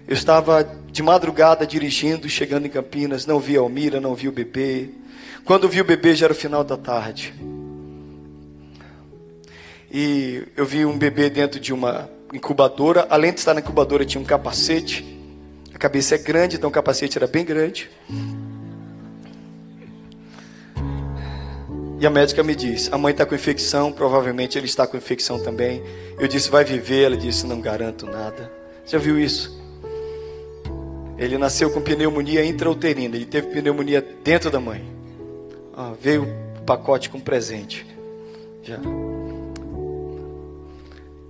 Eu 0.07 0.15
estava 0.15 0.67
de 0.91 1.03
madrugada 1.03 1.65
dirigindo, 1.65 2.27
chegando 2.27 2.65
em 2.65 2.69
Campinas, 2.69 3.27
não 3.27 3.39
vi 3.39 3.55
a 3.55 3.59
Almira, 3.59 4.01
não 4.01 4.15
vi 4.15 4.27
o 4.27 4.31
bebê. 4.31 4.89
Quando 5.45 5.69
vi 5.69 5.79
o 5.79 5.85
bebê 5.85 6.15
já 6.15 6.25
era 6.25 6.33
o 6.33 6.35
final 6.35 6.63
da 6.63 6.75
tarde 6.75 7.35
e 9.91 10.43
eu 10.55 10.65
vi 10.65 10.85
um 10.85 10.97
bebê 10.97 11.29
dentro 11.29 11.59
de 11.59 11.73
uma 11.73 12.09
incubadora. 12.33 13.07
Além 13.09 13.33
de 13.33 13.39
estar 13.39 13.53
na 13.53 13.59
incubadora, 13.59 14.05
tinha 14.05 14.21
um 14.21 14.25
capacete. 14.25 15.05
A 15.73 15.77
cabeça 15.77 16.15
é 16.15 16.17
grande, 16.17 16.57
então 16.57 16.69
o 16.69 16.73
capacete 16.73 17.17
era 17.17 17.25
bem 17.25 17.43
grande. 17.43 17.89
E 21.99 22.05
a 22.05 22.09
médica 22.09 22.43
me 22.43 22.55
disse: 22.55 22.93
a 22.93 22.97
mãe 22.97 23.11
está 23.11 23.25
com 23.25 23.35
infecção, 23.35 23.91
provavelmente 23.91 24.57
ele 24.57 24.67
está 24.67 24.85
com 24.87 24.95
infecção 24.95 25.39
também. 25.39 25.83
Eu 26.19 26.27
disse: 26.27 26.49
vai 26.49 26.63
viver. 26.63 27.05
Ela 27.05 27.17
disse: 27.17 27.45
não 27.45 27.59
garanto 27.59 28.05
nada. 28.05 28.51
Já 28.85 28.97
viu 28.97 29.19
isso? 29.19 29.59
Ele 31.17 31.37
nasceu 31.37 31.69
com 31.71 31.81
pneumonia 31.81 32.45
intrauterina. 32.45 33.15
Ele 33.15 33.25
teve 33.25 33.47
pneumonia 33.47 34.05
dentro 34.23 34.49
da 34.49 34.59
mãe. 34.59 34.81
Ah, 35.75 35.93
veio 35.99 36.23
o 36.23 36.61
pacote 36.61 37.09
com 37.09 37.19
presente. 37.19 37.85
Já. 38.63 38.79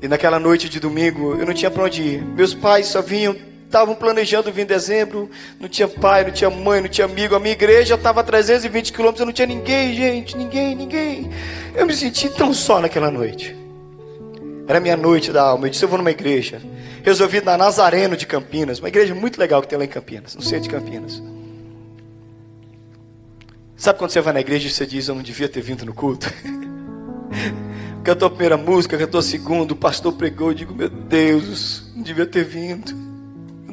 E 0.01 0.07
naquela 0.07 0.39
noite 0.39 0.69
de 0.69 0.79
domingo, 0.79 1.35
eu 1.35 1.45
não 1.45 1.53
tinha 1.53 1.69
para 1.69 1.83
onde 1.83 2.01
ir. 2.01 2.23
Meus 2.23 2.53
pais 2.53 2.87
só 2.87 3.01
vinham, 3.01 3.35
estavam 3.65 3.93
planejando 3.93 4.51
vir 4.51 4.61
em 4.61 4.65
dezembro. 4.65 5.29
Não 5.59 5.67
tinha 5.67 5.87
pai, 5.87 6.23
não 6.23 6.31
tinha 6.31 6.49
mãe, 6.49 6.81
não 6.81 6.87
tinha 6.87 7.05
amigo. 7.05 7.35
A 7.35 7.39
minha 7.39 7.51
igreja 7.51 7.95
estava 7.95 8.21
a 8.21 8.23
320 8.23 8.93
quilômetros, 8.93 9.19
eu 9.19 9.25
não 9.25 9.33
tinha 9.33 9.47
ninguém, 9.47 9.93
gente, 9.93 10.37
ninguém, 10.37 10.75
ninguém. 10.75 11.29
Eu 11.75 11.85
me 11.85 11.93
senti 11.93 12.29
tão 12.29 12.53
só 12.53 12.79
naquela 12.79 13.11
noite. 13.11 13.55
Era 14.67 14.79
minha 14.79 14.95
noite 14.95 15.31
da 15.31 15.43
alma. 15.43 15.67
Eu 15.67 15.71
disse: 15.71 15.83
Eu 15.83 15.89
vou 15.89 15.97
numa 15.97 16.11
igreja. 16.11 16.61
Resolvi 17.03 17.41
na 17.41 17.57
Nazareno 17.57 18.15
de 18.15 18.25
Campinas, 18.25 18.79
uma 18.79 18.87
igreja 18.87 19.15
muito 19.15 19.39
legal 19.39 19.61
que 19.61 19.67
tem 19.67 19.77
lá 19.77 19.85
em 19.85 19.87
Campinas, 19.87 20.35
no 20.35 20.41
centro 20.41 20.63
de 20.63 20.69
Campinas. 20.69 21.21
Sabe 23.75 23.97
quando 23.97 24.11
você 24.11 24.19
vai 24.19 24.33
na 24.33 24.41
igreja 24.41 24.67
e 24.67 24.69
você 24.69 24.85
diz: 24.85 25.07
Eu 25.07 25.15
não 25.15 25.23
devia 25.23 25.49
ter 25.49 25.61
vindo 25.61 25.85
no 25.85 25.93
culto? 25.93 26.31
Cantou 28.03 28.27
a 28.27 28.29
primeira 28.29 28.57
música, 28.57 28.97
cantou 28.97 29.19
a 29.19 29.23
segunda, 29.23 29.73
o 29.73 29.75
pastor 29.75 30.13
pregou, 30.13 30.49
eu 30.49 30.53
digo, 30.53 30.73
meu 30.73 30.89
Deus, 30.89 31.91
não 31.95 32.01
devia 32.01 32.25
ter 32.25 32.43
vindo. 32.43 32.91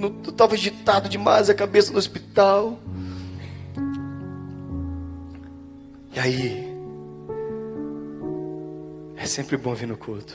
Eu 0.00 0.30
estava 0.30 0.54
agitado 0.54 1.08
demais, 1.08 1.48
a 1.48 1.54
cabeça 1.54 1.92
no 1.92 1.98
hospital. 1.98 2.78
E 6.14 6.18
aí, 6.18 6.66
é 9.16 9.26
sempre 9.26 9.56
bom 9.56 9.74
vir 9.74 9.86
no 9.86 9.96
culto. 9.96 10.34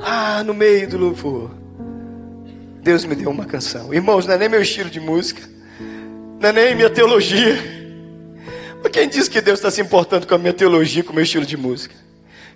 Ah, 0.00 0.42
no 0.44 0.54
meio 0.54 0.88
do 0.88 0.96
louvor, 0.96 1.50
Deus 2.82 3.04
me 3.04 3.14
deu 3.14 3.30
uma 3.30 3.44
canção. 3.44 3.92
Irmãos, 3.92 4.26
não 4.26 4.34
é 4.34 4.38
nem 4.38 4.48
meu 4.48 4.62
estilo 4.62 4.88
de 4.88 5.00
música, 5.00 5.42
não 6.40 6.48
é 6.48 6.52
nem 6.52 6.74
minha 6.74 6.90
teologia. 6.90 7.56
Mas 8.82 8.92
quem 8.92 9.08
diz 9.08 9.28
que 9.28 9.40
Deus 9.40 9.58
está 9.58 9.70
se 9.70 9.80
importando 9.80 10.26
com 10.26 10.34
a 10.34 10.38
minha 10.38 10.52
teologia, 10.52 11.02
com 11.02 11.12
o 11.12 11.14
meu 11.14 11.24
estilo 11.24 11.44
de 11.44 11.56
música? 11.56 11.94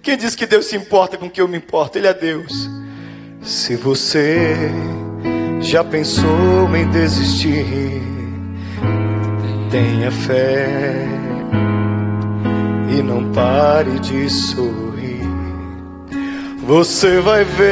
Quem 0.02 0.16
diz 0.16 0.34
que 0.34 0.46
Deus 0.46 0.66
se 0.66 0.76
importa 0.76 1.16
com 1.16 1.26
o 1.26 1.30
que 1.30 1.40
eu 1.40 1.48
me 1.48 1.56
importo? 1.56 1.96
Ele 1.96 2.08
é 2.08 2.14
Deus. 2.14 2.68
Se 3.42 3.76
você 3.76 4.56
já 5.60 5.84
pensou 5.84 6.68
em 6.74 6.90
desistir, 6.90 8.02
Tenha 9.72 10.10
fé 10.10 11.06
e 12.94 13.02
não 13.02 13.32
pare 13.32 13.98
de 14.00 14.28
sorrir. 14.28 15.22
Você 16.58 17.20
vai 17.20 17.42
ver, 17.42 17.66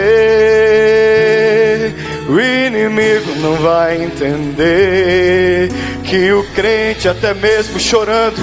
o 2.27 2.41
inimigo 2.41 3.35
não 3.43 3.57
vai 3.57 4.03
entender 4.03 5.69
que 6.05 6.33
o 6.33 6.43
crente, 6.55 7.07
até 7.07 7.35
mesmo 7.35 7.79
chorando, 7.79 8.41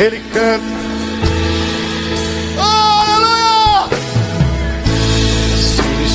ele 0.00 0.22
canta. 0.32 0.73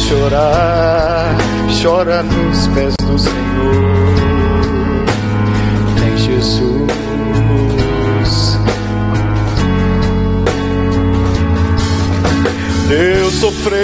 Chorar, 0.10 1.38
chora 1.82 2.24
nos 2.24 2.68
pés 2.70 2.96
do 3.04 3.20
Senhor. 3.20 3.36
Tem 6.00 6.18
Jesus. 6.18 6.90
Deus 12.88 13.34
sofrer 13.36 13.78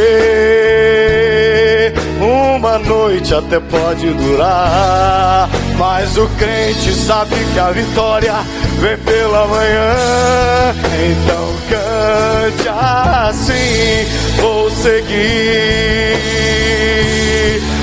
uma 2.19 2.79
noite 2.79 3.35
até 3.35 3.59
pode 3.59 4.09
durar, 4.09 5.47
mas 5.77 6.17
o 6.17 6.27
crente 6.39 6.91
sabe 6.91 7.35
que 7.53 7.59
a 7.59 7.69
vitória 7.69 8.33
vem 8.79 8.97
pela 8.97 9.47
manhã. 9.47 10.73
Então 11.11 11.55
cante 11.69 12.67
assim, 12.69 14.05
vou 14.41 14.69
seguir 14.71 15.15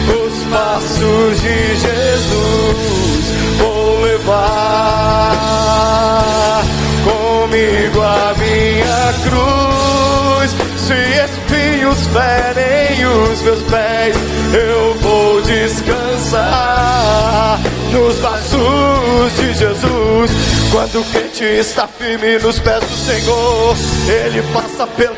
os 0.09 0.44
passos 0.50 1.40
de 1.40 1.76
Jesus, 1.76 3.33
vou 3.59 4.00
levar 4.02 4.62
comigo 7.05 8.00
a 8.00 8.35
minha 8.38 9.14
cruz. 9.24 10.50
Se 10.76 10.94
espinhos 11.24 12.07
ferem 12.09 13.07
os 13.07 13.42
meus 13.42 13.62
pés, 13.62 14.16
eu 14.55 14.94
vou 15.00 15.40
descansar 15.42 17.02
nos 17.92 18.18
braços 18.18 19.33
de 19.37 19.55
Jesus. 19.55 19.91
Quando 20.72 21.02
o 21.02 21.04
crente 21.04 21.44
está 21.44 21.87
firme 21.87 22.38
nos 22.38 22.58
pés 22.58 22.80
do 22.80 22.96
Senhor, 22.96 23.76
ele 24.08 24.42
passa 24.54 24.87
pelo. 24.87 25.14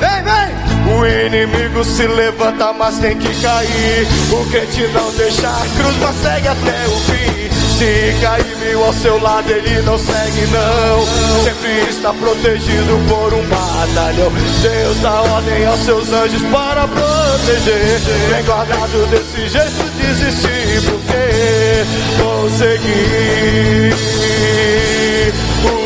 Vem, 0.00 0.22
vem! 0.22 0.73
O 0.96 1.06
inimigo 1.06 1.84
se 1.84 2.06
levanta, 2.06 2.72
mas 2.72 2.98
tem 2.98 3.18
que 3.18 3.40
cair. 3.40 4.06
O 4.32 4.44
crente 4.50 4.86
não 4.92 5.10
deixa 5.12 5.48
a 5.48 5.66
cruz, 5.76 5.96
mas 6.00 6.16
segue 6.16 6.48
até 6.48 6.86
o 6.86 7.00
fim. 7.00 7.34
Se 7.76 8.14
cair 8.20 8.56
mil 8.58 8.84
ao 8.84 8.92
seu 8.92 9.20
lado, 9.20 9.50
ele 9.50 9.82
não 9.82 9.98
segue, 9.98 10.46
não. 10.52 11.44
Sempre 11.44 11.90
está 11.90 12.12
protegido 12.14 13.00
por 13.08 13.34
um 13.34 13.42
batalhão. 13.48 14.30
Deus 14.62 15.00
dá 15.00 15.20
ordem 15.22 15.66
aos 15.66 15.80
seus 15.80 16.12
anjos 16.12 16.42
para 16.42 16.86
proteger. 16.86 17.98
Vem 18.30 18.44
guardado 18.44 19.06
desse 19.10 19.48
jeito, 19.48 19.90
desistir, 20.00 20.82
porque 20.88 21.84
vou 22.22 22.44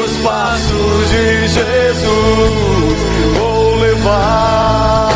os 0.04 0.16
passos 0.18 1.10
de 1.10 1.48
Jesus. 1.48 2.98
Levar 3.98 5.08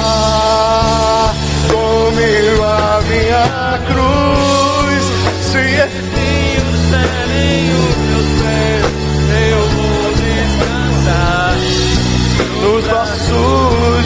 comigo 1.71 2.63
a 2.65 3.01
minha 3.09 3.79
cruz. 3.87 5.05
Se 5.43 5.59
espinhos 5.59 6.81
ferem 6.91 7.71
os 7.75 7.97
meus 8.09 8.29
pés, 8.43 8.85
eu 9.51 9.63
vou 9.69 10.07
descansar 10.15 11.55
nos 12.63 12.85
braços. 12.87 14.05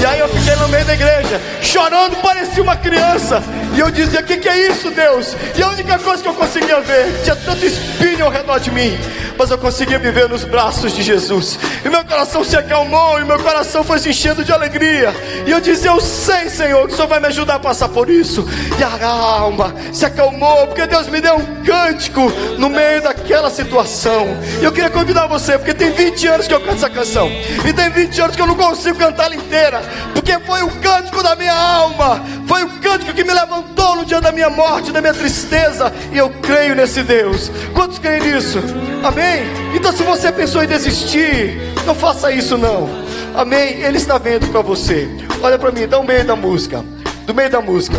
E 0.00 0.02
aí 0.06 0.18
eu 0.20 0.28
fiquei 0.42 0.56
no 0.56 0.68
meio 0.68 0.84
da 0.84 0.94
igreja, 0.94 1.40
chorando, 1.62 2.16
parecia 2.16 2.62
uma 2.62 2.76
criança. 2.76 3.42
E 3.74 3.80
eu 3.80 3.90
dizia: 3.90 4.20
O 4.20 4.24
que, 4.24 4.36
que 4.36 4.48
é 4.48 4.68
isso, 4.68 4.90
Deus? 4.90 5.36
E 5.56 5.62
a 5.62 5.68
única 5.68 5.98
coisa 5.98 6.22
que 6.22 6.28
eu 6.28 6.34
conseguia 6.34 6.80
ver, 6.80 7.22
tinha 7.22 7.36
tanto 7.36 7.64
espinho 7.64 8.24
ao 8.24 8.30
redor 8.30 8.58
de 8.58 8.70
mim, 8.70 8.98
mas 9.38 9.50
eu 9.50 9.58
conseguia 9.58 9.98
me 9.98 10.10
ver 10.10 10.28
nos 10.28 10.44
braços 10.44 10.92
de 10.92 11.02
Jesus. 11.02 11.58
E 11.84 11.88
meu 11.88 12.04
coração 12.04 12.44
se 12.44 12.56
acalmou, 12.56 13.20
e 13.20 13.24
meu 13.24 13.38
coração 13.38 13.84
foi 13.84 13.98
se 13.98 14.10
enchendo 14.10 14.44
de 14.44 14.52
alegria. 14.52 15.14
E 15.46 15.50
eu 15.50 15.60
dizia: 15.60 15.90
Eu 15.90 16.00
sei, 16.00 16.50
Senhor, 16.50 16.86
que 16.86 16.92
o 16.92 16.96
Senhor 16.96 17.08
vai 17.08 17.20
me 17.20 17.28
ajudar 17.28 17.54
a 17.54 17.60
passar 17.60 17.88
por 17.88 18.10
isso. 18.10 18.46
E 18.78 18.82
a 18.82 19.06
alma 19.06 19.74
se 19.92 20.04
acalmou, 20.04 20.66
porque 20.66 20.86
Deus 20.86 21.06
me 21.06 21.20
deu 21.20 21.36
um 21.36 21.62
cântico 21.64 22.32
no 22.58 22.68
meio 22.68 23.00
daquela 23.02 23.48
situação. 23.48 24.26
E 24.60 24.64
eu 24.64 24.72
queria 24.72 24.90
convidar 24.90 25.26
você, 25.26 25.56
porque 25.56 25.72
tem 25.72 25.92
20 25.92 26.26
anos 26.26 26.48
que 26.48 26.54
eu 26.54 26.60
canto 26.60 26.74
essa 26.74 26.90
canção, 26.90 27.28
e 27.28 27.72
tem 27.72 27.90
20 27.90 28.20
anos 28.20 28.36
que 28.36 28.42
eu 28.42 28.46
não 28.46 28.54
consigo 28.54 28.98
cantar 28.98 29.26
ela 29.26 29.36
inteira, 29.36 29.80
porque 30.12 30.31
foi 30.40 30.62
o 30.62 30.70
cântico 30.70 31.22
da 31.22 31.34
minha 31.34 31.54
alma, 31.54 32.22
foi 32.46 32.64
o 32.64 32.68
cântico 32.80 33.12
que 33.12 33.24
me 33.24 33.32
levantou 33.32 33.96
no 33.96 34.04
dia 34.04 34.20
da 34.20 34.32
minha 34.32 34.50
morte, 34.50 34.92
da 34.92 35.00
minha 35.00 35.14
tristeza, 35.14 35.92
e 36.12 36.18
eu 36.18 36.30
creio 36.42 36.74
nesse 36.74 37.02
Deus. 37.02 37.50
Quantos 37.72 37.98
creem 37.98 38.20
nisso? 38.20 38.58
Amém? 39.02 39.42
Então, 39.74 39.92
se 39.92 40.02
você 40.02 40.30
pensou 40.30 40.62
em 40.62 40.66
desistir, 40.66 41.58
não 41.86 41.94
faça 41.94 42.30
isso 42.30 42.56
não. 42.58 42.88
Amém? 43.34 43.80
Ele 43.80 43.96
está 43.96 44.18
vendo 44.18 44.46
para 44.48 44.60
você. 44.60 45.08
Olha 45.42 45.58
para 45.58 45.72
mim, 45.72 45.86
dá 45.86 45.98
o 45.98 46.04
meio 46.04 46.24
da 46.24 46.36
música. 46.36 46.84
Do 47.26 47.34
meio 47.34 47.50
da 47.50 47.60
música. 47.60 47.96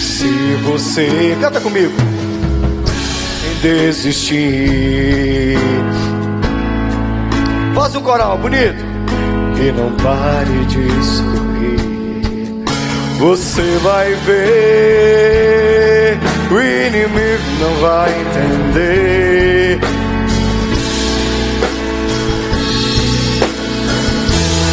Se 0.00 0.54
você 0.62 1.36
canta 1.40 1.60
comigo 1.60 1.92
desistir, 3.62 5.58
faz 7.74 7.94
um 7.96 8.02
coral 8.02 8.38
bonito 8.38 8.95
e 9.58 9.72
não 9.72 9.90
pare 9.96 10.64
de 10.66 10.86
sorrir. 11.04 11.96
Você 13.18 13.78
vai 13.82 14.14
ver, 14.26 16.18
o 16.50 16.60
inimigo 16.60 17.42
não 17.60 17.74
vai 17.80 18.10
entender. 18.10 19.80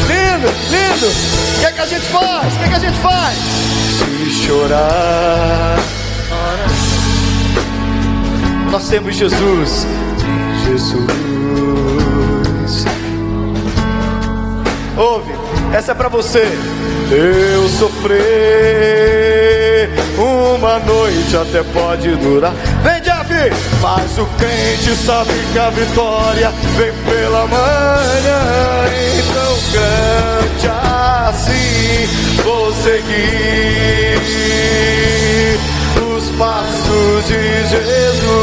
Lindo, 0.07 0.47
lindo. 0.69 1.07
O 1.07 1.59
que 1.59 1.65
é 1.65 1.71
que 1.71 1.81
a 1.81 1.85
gente 1.85 2.05
faz? 2.07 2.53
O 2.53 2.57
que 2.59 2.65
é 2.65 2.67
que 2.67 2.75
a 2.75 2.79
gente 2.79 2.99
faz? 2.99 3.37
Se 3.37 4.29
chorar, 4.45 5.79
nós 8.69 8.89
temos 8.89 9.15
Jesus. 9.15 9.87
Jesus. 10.65 11.92
Ouve, 14.97 15.31
essa 15.73 15.91
é 15.91 15.95
para 15.95 16.07
você. 16.09 16.43
Eu 17.11 17.67
sofrer 17.69 19.23
uma 20.17 20.79
noite 20.79 21.35
até 21.35 21.63
pode 21.63 22.15
durar. 22.15 22.53
Vem, 22.83 23.01
Jeff! 23.01 23.27
Mas 23.81 24.17
o 24.17 24.25
crente 24.37 24.95
sabe 24.95 25.31
que 25.51 25.59
a 25.59 25.69
vitória 25.71 26.51
vem 26.77 26.93
pela 27.09 27.45
manhã. 27.47 28.85
Então 29.19 29.57
cante 29.73 30.67
assim, 31.27 32.07
vou 32.43 32.71
seguir 32.73 34.13
os 36.15 36.29
passos 36.37 37.27
de 37.27 37.67
Jesus. 37.67 38.42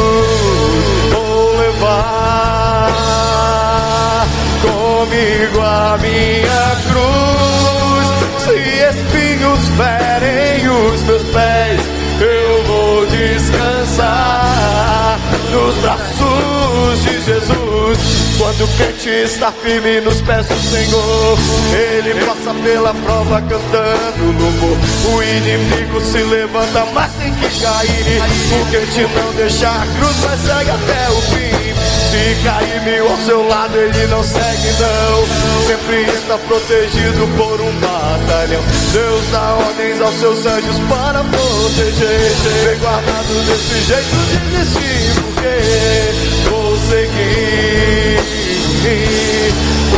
Braços 15.95 17.03
de 17.03 17.21
Jesus. 17.25 17.99
Quando 18.37 18.63
o 18.63 18.67
crente 18.69 19.09
está 19.09 19.51
firme 19.51 20.01
nos 20.01 20.21
pés 20.21 20.47
do 20.47 20.59
Senhor, 20.59 21.37
ele 21.73 22.25
passa 22.25 22.53
pela 22.63 22.93
prova 22.93 23.41
cantando 23.41 24.39
louvor. 24.39 24.77
O 25.13 25.23
inimigo 25.23 26.01
se 26.01 26.17
levanta, 26.23 26.85
mas 26.93 27.11
tem 27.13 27.33
que 27.33 27.61
cair. 27.61 28.21
O 28.61 28.65
crente 28.71 29.15
não 29.15 29.33
deixa 29.33 29.69
a 29.69 29.85
cruz, 29.97 30.15
mas 30.23 30.39
segue 30.39 30.71
até 30.71 31.09
o 31.09 31.21
fim. 31.21 32.00
Se 32.11 32.35
cair 32.43 32.81
mil 32.81 33.09
ao 33.09 33.17
seu 33.19 33.47
lado, 33.47 33.77
ele 33.77 34.05
não 34.07 34.21
segue, 34.21 34.69
não. 34.81 35.25
Sempre 35.65 36.01
está 36.11 36.37
protegido 36.39 37.25
por 37.37 37.61
um 37.61 37.71
batalhão. 37.79 38.61
Deus 38.91 39.23
dá 39.31 39.53
ordens 39.53 40.01
aos 40.01 40.15
seus 40.15 40.45
anjos 40.45 40.77
para 40.89 41.23
proteger. 41.23 42.31
Vem 42.65 42.77
guardado 42.79 43.45
desse 43.45 43.81
jeito, 43.85 44.15
desistir, 44.49 45.21
porque 45.21 46.49
vou 46.49 46.77
seguir 46.89 48.19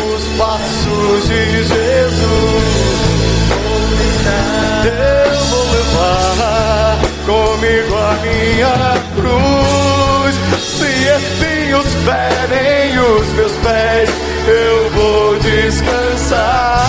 os 0.06 0.24
passos 0.38 1.26
de 1.26 1.64
Jesus. 1.64 2.64
Eu 4.86 5.44
vou 5.46 5.66
levar 5.72 6.96
comigo 7.26 7.96
a 7.96 8.14
minha 8.22 9.02
cruz. 9.16 9.93
Se 10.32 10.86
espinhos 10.86 11.84
ferem 12.04 12.98
os 12.98 13.26
meus 13.34 13.52
pés, 13.58 14.08
eu 14.48 14.90
vou 14.90 15.38
descansar 15.38 16.84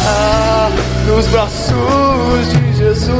nos 1.06 1.28
braços 1.28 2.50
de 2.50 2.74
Jesus. 2.78 3.12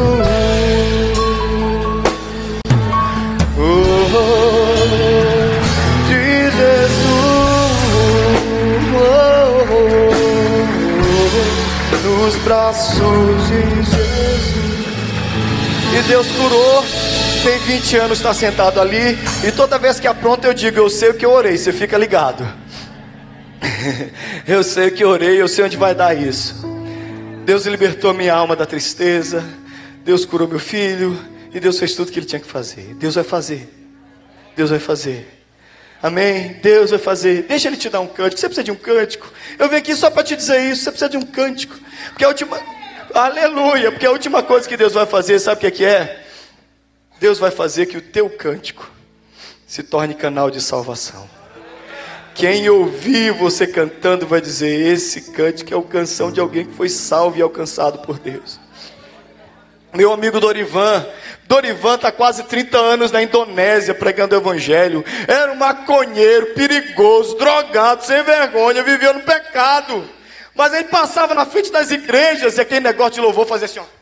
Oh, 3.58 3.62
oh, 4.16 4.80
de 6.08 6.52
Jesus. 6.52 6.96
Oh, 8.96 9.66
nos 12.08 12.36
braços 12.46 13.48
de 13.50 13.62
Jesus. 13.84 14.56
E 15.94 16.02
Deus 16.08 16.28
curou. 16.32 17.05
Tem 17.46 17.60
20 17.60 17.98
anos, 17.98 18.18
está 18.18 18.34
sentado 18.34 18.82
ali. 18.82 19.20
E 19.48 19.52
toda 19.52 19.78
vez 19.78 20.00
que 20.00 20.08
apronta, 20.08 20.48
eu 20.48 20.54
digo: 20.56 20.80
Eu 20.80 20.90
sei 20.90 21.10
o 21.10 21.14
que 21.14 21.24
eu 21.24 21.30
orei. 21.30 21.56
Você 21.56 21.72
fica 21.72 21.96
ligado. 21.96 22.44
eu 24.48 24.64
sei 24.64 24.88
o 24.88 24.92
que 24.92 25.04
eu 25.04 25.10
orei. 25.10 25.40
Eu 25.40 25.48
sei 25.48 25.64
onde 25.64 25.78
vai 25.78 25.94
dar 25.94 26.18
isso. 26.18 26.56
Deus 27.46 27.68
libertou 27.68 28.16
minha 28.16 28.34
alma 28.34 28.56
da 28.56 28.66
tristeza. 28.66 29.46
Deus 30.04 30.26
curou 30.26 30.48
meu 30.48 30.58
filho. 30.58 31.24
E 31.54 31.60
Deus 31.60 31.78
fez 31.78 31.94
tudo 31.94 32.10
o 32.10 32.12
que 32.12 32.18
ele 32.18 32.26
tinha 32.26 32.40
que 32.40 32.48
fazer. 32.48 32.96
Deus 32.96 33.14
vai 33.14 33.24
fazer. 33.24 33.70
Deus 34.56 34.72
vai 34.72 34.80
fazer. 34.80 35.46
Amém? 36.02 36.60
Deus 36.64 36.90
vai 36.90 36.98
fazer. 36.98 37.44
Deixa 37.44 37.68
ele 37.68 37.78
te 37.78 37.92
dar 37.92 38.00
um 38.00 38.08
cântico. 38.08 38.42
Você 38.42 38.48
precisa 38.48 38.64
de 38.64 38.72
um 38.72 38.76
cântico. 38.76 39.32
Eu 39.60 39.70
vim 39.70 39.76
aqui 39.76 39.96
só 39.96 40.10
para 40.10 40.24
te 40.24 40.36
dizer 40.36 40.62
isso. 40.62 40.86
Você 40.86 40.90
precisa 40.90 41.10
de 41.12 41.18
um 41.18 41.22
cântico. 41.22 41.76
Porque 42.10 42.26
a 42.26 42.28
última. 42.28 42.60
Aleluia! 43.14 43.92
Porque 43.92 44.08
a 44.08 44.12
última 44.12 44.42
coisa 44.42 44.68
que 44.68 44.76
Deus 44.76 44.94
vai 44.94 45.06
fazer, 45.06 45.38
sabe 45.38 45.68
o 45.68 45.72
que 45.72 45.86
é? 45.86 46.25
Deus 47.20 47.40
vai 47.40 47.52
fazer 47.52 47.86
que 47.86 47.98
o 47.98 48.02
teu 48.02 48.30
cântico 48.30 48.92
se 49.66 49.84
torne 49.84 50.14
canal 50.14 50.52
de 50.52 50.62
salvação. 50.62 51.28
Quem 52.34 52.70
ouvir 52.70 53.32
você 53.32 53.66
cantando 53.66 54.28
vai 54.28 54.42
dizer: 54.42 54.92
Esse 54.92 55.32
cântico 55.32 55.74
é 55.74 55.78
a 55.78 55.82
canção 55.82 56.32
de 56.32 56.40
alguém 56.40 56.66
que 56.66 56.74
foi 56.74 56.90
salvo 56.90 57.38
e 57.38 57.42
alcançado 57.42 58.00
por 58.00 58.20
Deus. 58.20 58.60
Meu 59.94 60.12
amigo 60.12 60.42
Dorivan, 60.42 61.08
Dorivan 61.48 61.96
está 61.96 62.12
quase 62.12 62.44
30 62.44 62.78
anos 62.78 63.12
na 63.14 63.24
Indonésia 63.24 63.96
pregando 63.96 64.36
o 64.36 64.40
evangelho. 64.40 65.06
Era 65.26 65.54
um 65.54 65.56
maconheiro, 65.56 66.48
perigoso, 66.48 67.38
drogado, 67.38 68.04
sem 68.04 68.22
vergonha, 68.22 68.84
vivia 68.84 69.14
no 69.14 69.22
pecado. 69.22 70.04
Mas 70.54 70.74
ele 70.74 70.90
passava 70.90 71.34
na 71.34 71.46
frente 71.46 71.72
das 71.72 71.92
igrejas 71.92 72.58
e 72.58 72.62
aquele 72.62 72.82
negócio 72.82 73.14
de 73.14 73.22
louvor 73.22 73.48
fazia 73.48 73.66
assim, 73.66 73.80
ó. 73.80 73.95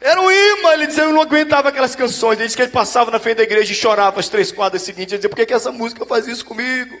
Era 0.00 0.20
um 0.20 0.30
imã, 0.30 0.74
ele 0.74 0.86
dizia, 0.86 1.04
eu 1.04 1.12
não 1.12 1.22
aguentava 1.22 1.70
aquelas 1.70 1.96
canções. 1.96 2.38
Ele 2.38 2.46
disse 2.46 2.56
que 2.56 2.62
ele 2.62 2.70
passava 2.70 3.10
na 3.10 3.18
frente 3.18 3.38
da 3.38 3.42
igreja 3.42 3.72
e 3.72 3.74
chorava 3.74 4.20
as 4.20 4.28
três 4.28 4.52
quadras 4.52 4.82
seguintes. 4.82 5.12
Ele 5.12 5.18
dizia, 5.18 5.28
por 5.28 5.36
que, 5.36 5.46
que 5.46 5.54
essa 5.54 5.72
música 5.72 6.06
faz 6.06 6.28
isso 6.28 6.44
comigo? 6.44 6.96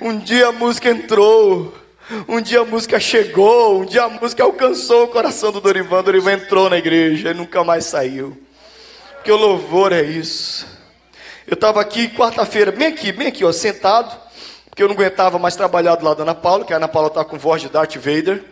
Um 0.00 0.18
dia 0.18 0.48
a 0.48 0.52
música 0.52 0.90
entrou, 0.90 1.72
um 2.28 2.40
dia 2.40 2.60
a 2.60 2.64
música 2.64 2.98
chegou, 2.98 3.82
um 3.82 3.84
dia 3.84 4.02
a 4.02 4.08
música 4.08 4.42
alcançou 4.42 5.04
o 5.04 5.08
coração 5.08 5.52
do 5.52 5.60
Dorivan. 5.60 6.02
Dorivan 6.02 6.32
entrou 6.32 6.68
na 6.68 6.76
igreja 6.76 7.30
e 7.30 7.34
nunca 7.34 7.62
mais 7.62 7.86
saiu. 7.86 8.36
O 9.26 9.36
louvor 9.36 9.92
é 9.92 10.02
isso. 10.02 10.66
Eu 11.46 11.54
estava 11.54 11.80
aqui 11.80 12.08
quarta-feira, 12.08 12.72
bem 12.72 12.88
aqui, 12.88 13.12
bem 13.12 13.28
aqui, 13.28 13.44
ó, 13.44 13.52
sentado, 13.52 14.16
porque 14.68 14.82
eu 14.82 14.88
não 14.88 14.94
aguentava 14.94 15.38
mais 15.38 15.54
trabalhar 15.54 15.94
do 15.96 16.04
lado 16.04 16.16
da 16.16 16.22
Ana 16.22 16.34
Paula, 16.34 16.64
que 16.64 16.72
a 16.72 16.76
Ana 16.76 16.88
Paula 16.88 17.08
está 17.08 17.24
com 17.24 17.38
voz 17.38 17.62
de 17.62 17.68
Darth 17.68 17.94
Vader. 17.96 18.42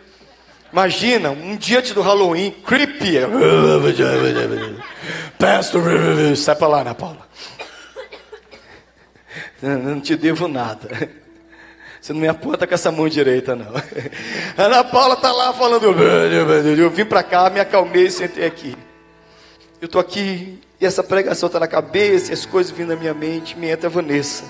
Imagina, 0.71 1.31
um 1.31 1.55
dia 1.55 1.79
antes 1.79 1.93
do 1.93 2.01
Halloween, 2.01 2.51
creepy. 2.51 3.17
Pastor, 5.37 5.83
sai 6.35 6.55
para 6.55 6.67
lá, 6.67 6.81
Ana 6.81 6.93
Paula. 6.95 7.27
Não 9.61 9.99
te 9.99 10.15
devo 10.15 10.47
nada. 10.47 11.09
Você 11.99 12.13
não 12.13 12.21
me 12.21 12.27
aponta 12.27 12.65
com 12.65 12.73
essa 12.73 12.91
mão 12.91 13.09
direita, 13.09 13.55
não. 13.55 13.73
Ana 14.57 14.83
Paula 14.83 15.15
está 15.15 15.31
lá 15.31 15.51
falando. 15.53 15.85
Eu 15.85 16.89
vim 16.89 17.03
para 17.03 17.23
cá, 17.23 17.49
me 17.49 17.59
acalmei 17.59 18.05
e 18.05 18.11
sentei 18.11 18.45
aqui. 18.45 18.75
Eu 19.81 19.87
estou 19.87 19.99
aqui 19.99 20.61
e 20.79 20.85
essa 20.85 21.03
pregação 21.03 21.47
está 21.47 21.59
na 21.59 21.67
cabeça, 21.67 22.31
e 22.31 22.33
as 22.33 22.45
coisas 22.45 22.71
vindo 22.71 22.89
na 22.89 22.95
minha 22.95 23.13
mente. 23.13 23.57
Me 23.57 23.67
entra 23.69 23.87
a 23.87 23.91
Vanessa. 23.91 24.45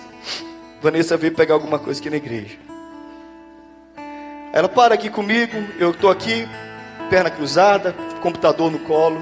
Vanessa 0.82 1.17
veio 1.17 1.34
pegar 1.34 1.55
alguma 1.55 1.79
coisa 1.79 1.99
aqui 1.99 2.10
na 2.10 2.17
igreja. 2.17 2.58
Ela 4.51 4.67
para 4.67 4.95
aqui 4.95 5.09
comigo, 5.09 5.55
eu 5.77 5.91
estou 5.91 6.09
aqui, 6.09 6.47
perna 7.09 7.29
cruzada, 7.29 7.93
computador 8.19 8.71
no 8.71 8.79
colo. 8.79 9.21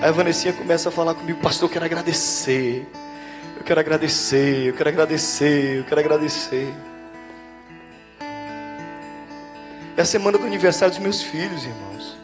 Aí 0.00 0.08
a 0.08 0.12
Vanessinha 0.12 0.54
começa 0.54 0.88
a 0.88 0.92
falar 0.92 1.14
comigo, 1.14 1.38
pastor, 1.40 1.68
eu 1.68 1.72
quero 1.72 1.84
agradecer. 1.84 2.86
Eu 3.56 3.62
quero 3.62 3.80
agradecer, 3.80 4.68
eu 4.68 4.74
quero 4.74 4.88
agradecer, 4.88 5.78
eu 5.78 5.84
quero 5.84 6.00
agradecer. 6.00 6.74
É 9.96 10.00
a 10.00 10.04
semana 10.04 10.38
do 10.38 10.46
aniversário 10.46 10.94
dos 10.94 11.02
meus 11.02 11.20
filhos, 11.20 11.64
irmãos. 11.64 12.16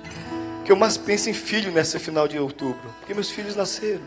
Que 0.64 0.72
eu 0.72 0.76
mais 0.76 0.96
penso 0.96 1.28
em 1.28 1.34
filho 1.34 1.72
nessa 1.72 1.98
final 1.98 2.26
de 2.26 2.38
outubro. 2.38 2.94
Porque 3.00 3.12
meus 3.12 3.30
filhos 3.30 3.54
nasceram. 3.54 4.00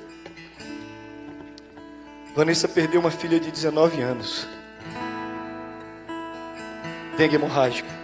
Vanessa 2.36 2.68
perdeu 2.68 3.00
uma 3.00 3.12
filha 3.12 3.40
de 3.40 3.52
19 3.52 4.02
anos. 4.02 4.48
Dengue 7.18 7.36
hemorrágica. 7.36 7.97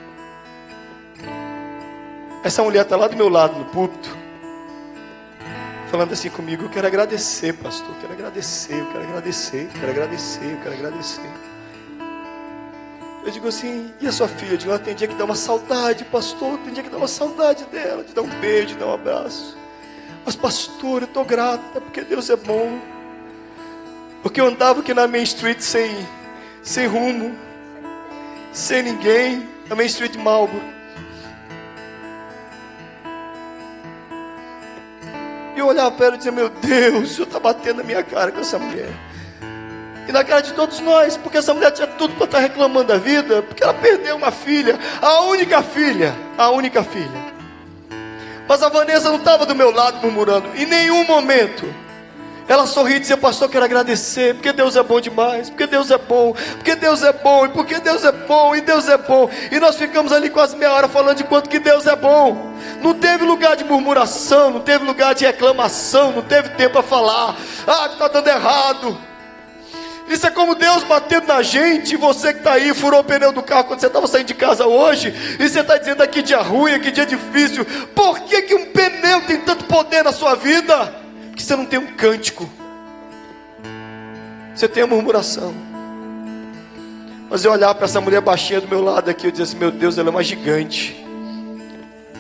Essa 2.44 2.62
mulher 2.62 2.82
está 2.82 2.98
lá 2.98 3.08
do 3.08 3.16
meu 3.16 3.30
lado 3.30 3.58
no 3.58 3.64
púlpito, 3.66 4.10
falando 5.90 6.12
assim 6.12 6.30
comigo: 6.30 6.66
Eu 6.66 6.70
quero 6.70 6.86
agradecer, 6.86 7.54
pastor, 7.54 7.88
eu 7.88 8.02
quero 8.02 8.14
agradecer, 8.14 8.80
eu 8.80 8.86
quero 8.88 9.04
agradecer, 9.06 9.64
eu 9.64 9.80
quero 9.80 9.92
agradecer, 9.92 10.52
eu 10.52 10.58
quero 10.58 10.76
agradecer. 10.76 11.32
Eu 13.26 13.32
digo 13.32 13.48
assim: 13.48 13.94
E 14.02 14.08
a 14.08 14.12
sua 14.12 14.28
filha? 14.28 14.56
Eu 14.56 14.58
digo: 14.58 14.72
Ela 14.72 14.80
tem 14.80 14.94
dia 14.94 15.08
que 15.08 15.16
dá 15.16 15.24
uma 15.24 15.36
saudade, 15.36 16.04
pastor, 16.04 16.60
tem 16.66 16.74
dia 16.74 16.84
que 16.84 16.90
dá 16.90 16.98
uma 16.98 17.08
saudade 17.08 17.64
dela, 17.72 18.04
de 18.04 18.14
dar 18.14 18.22
um 18.22 18.40
beijo, 18.42 18.68
de 18.68 18.76
dar 18.76 18.88
um 18.88 18.94
abraço. 18.94 19.58
Mas, 20.26 20.36
pastor, 20.36 21.04
eu 21.04 21.08
estou 21.08 21.24
grata, 21.24 21.80
porque 21.80 22.02
Deus 22.02 22.30
é 22.30 22.36
bom. 22.36 22.78
Porque 24.22 24.42
eu 24.42 24.48
andava 24.48 24.82
aqui 24.82 24.94
na 24.94 25.08
Main 25.08 25.24
Street 25.24 25.62
sem, 25.62 26.08
sem 26.62 26.88
rumo, 26.88 27.38
sem 28.52 28.84
ninguém, 28.84 29.48
na 29.70 29.76
Main 29.76 29.86
Street 29.86 30.16
Marlboro. 30.18 30.83
Eu 35.64 35.68
olhava 35.68 35.92
para 35.92 36.08
ela 36.08 36.16
e 36.16 36.18
dizia: 36.18 36.32
Meu 36.32 36.50
Deus, 36.50 37.12
o 37.12 37.14
Senhor 37.14 37.28
está 37.28 37.40
batendo 37.40 37.78
na 37.78 37.84
minha 37.84 38.04
cara 38.04 38.32
com 38.32 38.42
essa 38.42 38.60
mulher. 38.60 38.90
E 40.08 40.12
na 40.12 40.24
cara 40.24 40.42
de 40.42 40.54
todos 40.54 40.80
nós, 40.82 41.16
porque 41.16 41.38
essa 41.38 41.54
mulher 41.54 41.72
tinha 41.72 41.88
tudo 41.88 42.14
para 42.16 42.26
estar 42.26 42.38
tá 42.38 42.44
reclamando 42.44 42.90
da 42.90 42.98
vida, 42.98 43.42
porque 43.42 43.64
ela 43.64 43.74
perdeu 43.74 44.18
uma 44.18 44.32
filha, 44.32 44.78
a 45.02 45.22
única 45.22 45.64
filha, 45.64 46.14
a 46.38 46.50
única 46.50 46.84
filha. 46.84 47.34
Mas 48.48 48.62
a 48.62 48.68
Vanessa 48.68 49.10
não 49.10 49.18
estava 49.18 49.46
do 49.46 49.56
meu 49.56 49.72
lado 49.72 50.00
murmurando, 50.02 50.50
em 50.56 50.66
nenhum 50.66 51.06
momento. 51.06 51.66
Ela 52.48 52.68
sorria 52.68 52.98
e 52.98 53.00
dizia, 53.00 53.16
pastor, 53.16 53.50
quero 53.50 53.64
agradecer, 53.64 54.36
porque 54.36 54.52
Deus 54.52 54.76
é 54.76 54.84
bom 54.84 55.00
demais, 55.00 55.50
porque 55.50 55.66
Deus 55.66 55.90
é 55.92 55.98
bom, 55.98 56.36
porque 56.56 56.76
Deus 56.76 57.02
é 57.02 57.14
bom, 57.14 57.46
e 57.46 57.50
porque 57.50 57.80
Deus 57.80 58.04
é 58.04 58.12
bom, 58.12 58.56
e 58.56 58.62
Deus 58.62 58.90
é 58.90 58.98
bom. 58.98 59.30
E 59.52 59.60
nós 59.60 59.78
ficamos 59.78 60.12
ali 60.12 60.30
quase 60.30 60.58
meia 60.58 60.74
hora 60.74 60.90
falando 60.90 61.18
de 61.18 61.24
quanto 61.24 61.50
que 61.50 61.60
Deus 61.60 61.88
é 61.88 61.96
bom. 61.96 62.54
Não 62.82 62.94
teve 62.94 63.24
lugar 63.24 63.56
de 63.56 63.64
murmuração, 63.64 64.52
não 64.52 64.60
teve 64.60 64.84
lugar 64.84 65.16
de 65.16 65.26
reclamação, 65.26 66.12
não 66.12 66.22
teve 66.22 66.50
tempo 66.50 66.74
para 66.74 66.84
falar, 66.84 67.36
ah, 67.66 67.90
está 67.92 68.08
dando 68.10 68.28
errado. 68.28 68.98
Isso 70.10 70.28
é 70.28 70.32
como 70.32 70.54
Deus 70.54 70.84
batendo 70.84 71.28
na 71.28 71.42
gente, 71.42 71.96
você 71.96 72.34
que 72.34 72.40
está 72.40 72.54
aí, 72.54 72.74
furou 72.74 73.00
o 73.00 73.04
pneu 73.06 73.32
do 73.32 73.42
carro 73.42 73.64
quando 73.64 73.80
você 73.80 73.88
estava 73.88 74.06
saindo 74.06 74.28
de 74.28 74.34
casa 74.34 74.68
hoje, 74.68 75.14
e 75.40 75.48
você 75.48 75.62
está 75.62 75.78
dizendo 75.78 76.04
aqui 76.04 76.22
dia 76.22 76.42
ruim, 76.42 76.74
aqui 76.74 76.92
dia 76.92 77.06
difícil. 77.06 77.66
Por 77.96 78.20
que, 78.22 78.42
que 78.42 78.54
um 78.54 78.66
pneu 78.66 79.22
tem 79.22 79.40
tanto 79.40 79.64
poder 79.64 80.04
na 80.04 80.12
sua 80.12 80.36
vida? 80.36 81.03
Que 81.36 81.44
você 81.44 81.56
não 81.56 81.66
tem 81.66 81.80
um 81.80 81.96
cântico, 81.96 82.50
você 84.54 84.68
tem 84.68 84.84
a 84.84 84.88
murmuração. 84.88 85.54
Mas 87.30 87.44
eu 87.44 87.52
olhar 87.52 87.74
para 87.74 87.86
essa 87.86 88.00
mulher 88.00 88.22
baixinha 88.22 88.62
do 88.62 88.68
meu 88.68 88.82
lado 88.82 89.10
aqui, 89.10 89.26
eu 89.26 89.32
dizer 89.32 89.44
assim: 89.44 89.58
Meu 89.58 89.72
Deus, 89.72 89.98
ela 89.98 90.10
é 90.10 90.12
uma 90.12 90.24
gigante. 90.24 91.04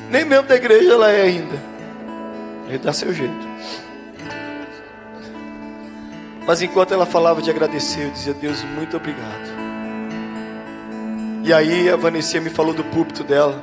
Nem 0.10 0.26
mesmo 0.26 0.48
da 0.48 0.56
igreja 0.56 0.94
ela 0.94 1.12
é 1.12 1.22
ainda. 1.22 1.56
Ele 2.68 2.80
dá 2.80 2.92
seu 2.92 3.14
jeito. 3.14 3.54
Mas 6.46 6.62
enquanto 6.62 6.94
ela 6.94 7.06
falava 7.06 7.42
de 7.42 7.50
agradecer, 7.50 8.06
eu 8.06 8.10
dizia: 8.10 8.34
Deus, 8.34 8.64
muito 8.64 8.98
obrigado. 8.98 9.54
E 11.44 11.54
aí 11.54 11.90
a 11.90 11.96
Vanessa 11.96 12.40
me 12.40 12.50
falou 12.50 12.74
do 12.74 12.84
púlpito 12.86 13.24
dela. 13.24 13.62